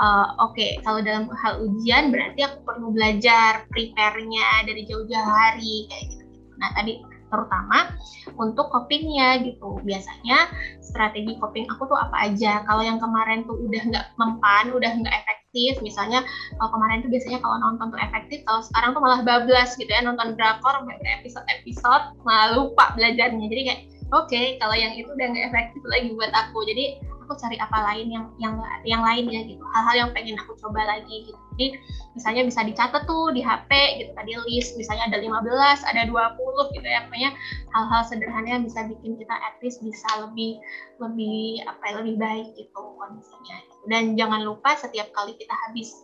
[0.00, 5.86] uh, oke okay, kalau dalam hal ujian berarti aku perlu belajar prepare-nya dari jauh-jauh hari
[5.92, 6.24] kayak gitu.
[6.56, 7.90] Nah, tadi terutama
[8.38, 9.82] untuk copingnya gitu.
[9.82, 12.62] Biasanya strategi coping aku tuh apa aja?
[12.64, 16.22] Kalau yang kemarin tuh udah nggak mempan, udah nggak efektif, misalnya
[16.56, 20.02] kalau kemarin tuh biasanya kalau nonton tuh efektif, kalau sekarang tuh malah bablas gitu ya,
[20.06, 20.86] nonton drakor
[21.20, 23.46] episode-episode malah lupa belajarnya.
[23.50, 23.80] Jadi kayak
[24.12, 26.58] oke okay, kalau yang itu udah nggak efektif lagi buat aku.
[26.66, 26.84] Jadi
[27.26, 28.54] aku cari apa lain yang yang
[28.86, 29.62] yang lain ya gitu.
[29.74, 31.38] Hal-hal yang pengen aku coba lagi gitu.
[31.58, 31.66] Jadi
[32.14, 34.78] misalnya bisa dicatat tuh di HP gitu tadi list.
[34.78, 37.02] Misalnya ada 15 ada 20 gitu ya.
[37.10, 37.30] Pokoknya
[37.74, 40.62] hal-hal sederhana yang bisa bikin kita at least bisa lebih
[41.02, 43.56] lebih apa ya, lebih baik gitu kondisinya.
[43.58, 43.74] Gitu.
[43.86, 45.94] dan jangan lupa setiap kali kita habis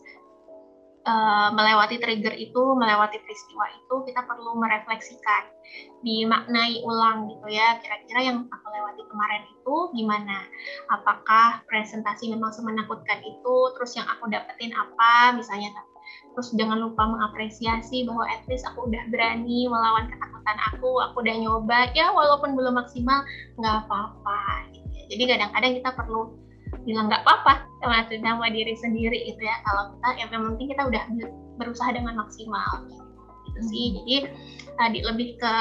[1.06, 5.42] uh, melewati trigger itu, melewati peristiwa itu, kita perlu merefleksikan,
[6.02, 7.78] dimaknai ulang gitu ya.
[7.82, 10.38] Kira-kira yang aku lewati kemarin itu gimana?
[10.90, 13.56] Apakah presentasi memang semenakutkan itu?
[13.78, 15.34] Terus yang aku dapetin apa?
[15.34, 15.70] Misalnya
[16.32, 21.36] terus jangan lupa mengapresiasi bahwa at least aku udah berani melawan ketakutan aku aku udah
[21.36, 23.20] nyoba ya walaupun belum maksimal
[23.60, 25.02] nggak apa-apa gitu ya.
[25.12, 26.22] jadi kadang-kadang kita perlu
[26.82, 31.04] bilang nggak apa-apa sama sama diri sendiri itu ya kalau kita yang penting kita udah
[31.60, 32.88] berusaha dengan maksimal
[33.48, 33.94] gitu sih hmm.
[34.02, 34.16] jadi
[34.80, 35.54] tadi lebih ke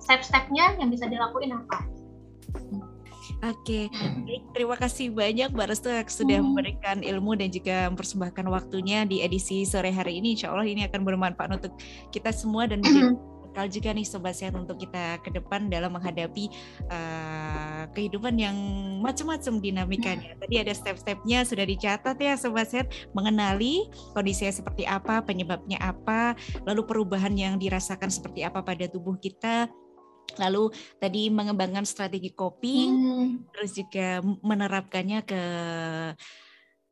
[0.00, 1.84] step-stepnya yang bisa dilakuin apa
[3.44, 4.40] Oke, okay.
[4.56, 6.44] terima kasih banyak Mbak Restu sudah hmm.
[6.48, 10.32] memberikan ilmu dan juga mempersembahkan waktunya di edisi sore hari ini.
[10.32, 11.76] Insya Allah ini akan bermanfaat untuk
[12.08, 13.16] kita semua dan menjadi
[13.54, 16.50] bekal juga nih sobat sehat untuk kita ke depan dalam menghadapi
[16.90, 18.58] uh, kehidupan yang
[18.98, 20.34] macam-macam dinamikanya.
[20.42, 26.34] Tadi ada step-stepnya sudah dicatat ya sobat sehat mengenali kondisinya seperti apa, penyebabnya apa,
[26.66, 29.70] lalu perubahan yang dirasakan seperti apa pada tubuh kita,
[30.34, 33.54] lalu tadi mengembangkan strategi coping, hmm.
[33.54, 35.42] terus juga menerapkannya ke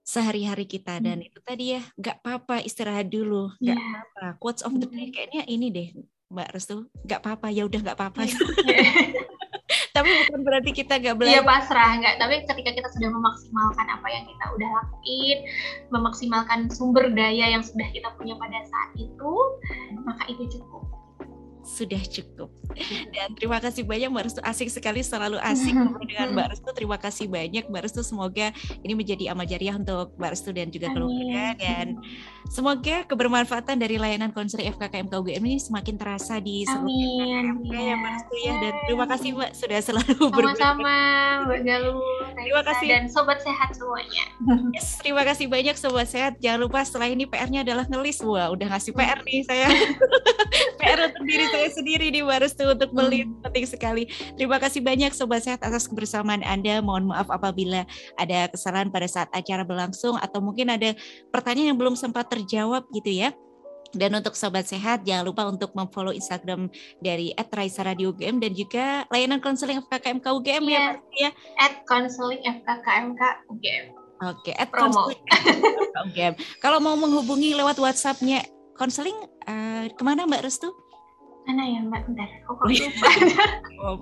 [0.02, 1.28] sehari-hari kita dan hmm.
[1.30, 3.90] itu tadi ya nggak apa-apa istirahat dulu nggak yeah.
[4.02, 5.14] apa-apa quotes of the day hmm.
[5.14, 5.88] kayaknya ini deh
[6.33, 8.20] Mbak Restu nggak apa-apa ya udah nggak apa-apa.
[8.24, 8.39] Iya.
[9.97, 12.14] tapi bukan berarti kita nggak belajar iya pasrah nggak.
[12.16, 15.39] Tapi ketika kita sudah memaksimalkan apa yang kita udah lakuin
[15.93, 19.33] memaksimalkan sumber daya yang sudah kita punya pada saat itu
[20.09, 21.01] maka itu cukup
[21.62, 22.50] sudah cukup.
[23.14, 25.74] Dan terima kasih banyak Mbak Restu, asik sekali selalu asik
[26.10, 26.70] dengan Mbak Restu.
[26.74, 28.50] Terima kasih banyak Mbak Restu, semoga
[28.82, 31.86] ini menjadi amal jariah untuk Mbak Restu dan juga keluarga dan
[32.50, 37.70] semoga kebermanfaatan dari layanan konseling FKKM KUGM ini semakin terasa di seluruh Amin.
[37.70, 40.58] ya Mbak Restu ya dan terima kasih Mbak sudah selalu berbagi.
[40.58, 40.96] Sama-sama
[41.46, 42.00] Mbak Galuh.
[42.32, 44.24] Terima kasih dan sobat sehat semuanya.
[44.72, 46.40] Yes, terima kasih banyak sobat sehat.
[46.40, 48.24] Jangan lupa setelah ini PR-nya adalah ngelis.
[48.24, 49.68] Wah, udah ngasih PR nih saya.
[50.80, 53.44] PR untuk diri saya sendiri nih harus tuh untuk beli hmm.
[53.44, 54.09] penting sekali.
[54.40, 56.80] Terima kasih banyak sobat sehat atas kebersamaan Anda.
[56.80, 57.84] Mohon maaf apabila
[58.16, 60.96] ada kesalahan pada saat acara berlangsung atau mungkin ada
[61.28, 63.30] pertanyaan yang belum sempat terjawab gitu ya.
[63.92, 66.72] Dan untuk sobat sehat, jangan lupa untuk memfollow Instagram
[67.05, 70.96] dari @raisa_radio_ugm dan juga layanan konseling FKKMK UGM yeah.
[71.12, 71.68] ya, ya.
[71.84, 73.22] @konseling FKKMK
[73.53, 73.84] UGM.
[74.22, 75.12] Oke, at promo.
[76.09, 76.40] UGM.
[76.64, 78.48] Kalau mau menghubungi lewat WhatsAppnya
[78.80, 80.72] konseling uh, ke mana Mbak Restu?
[81.47, 82.03] Mana ya Mbak?
[82.07, 83.09] Bentar, oh, kok lupa.
[83.82, 83.95] oh,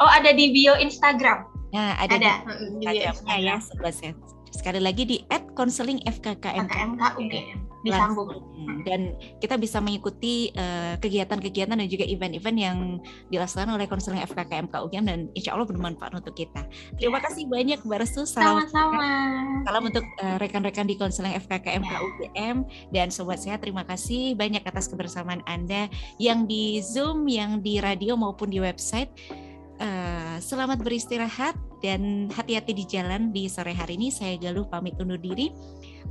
[0.00, 1.48] oh, ada di bio Instagram.
[1.72, 2.32] Nah, ada, ada.
[2.76, 3.56] di Instagramnya ya,
[3.88, 4.16] sehat.
[4.52, 5.16] Sekali lagi di
[5.56, 6.44] @konseling_fkkmk.
[6.46, 8.30] FKKMK UGM disambung
[8.86, 12.78] dan kita bisa mengikuti kegiatan kegiatan-kegiatan dan juga event-event yang
[13.28, 16.66] dilaksanakan oleh konseling FKKM KUGM dan insya Allah bermanfaat untuk kita.
[16.96, 17.22] Terima ya.
[17.26, 18.22] kasih banyak Mbak Restu.
[18.24, 19.06] Salam, Sama-sama.
[19.66, 21.90] Salam untuk uh, rekan-rekan di konseling FKKM ya.
[21.98, 22.56] KUGM
[22.94, 23.62] dan sobat sehat.
[23.62, 29.10] Terima kasih banyak atas kebersamaan Anda yang di Zoom, yang di radio maupun di website.
[29.82, 34.14] Uh, selamat beristirahat dan hati-hati di jalan di sore hari ini.
[34.14, 35.50] Saya Galuh pamit undur diri.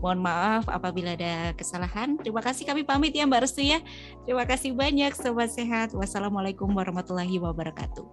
[0.04, 2.20] Mohon maaf apabila ada kesalahan.
[2.20, 3.80] Terima kasih kami pamit ya Mbak Restu ya.
[4.28, 5.96] Terima kasih banyak Sobat Sehat.
[5.96, 8.04] Wassalamualaikum warahmatullahi wabarakatuh.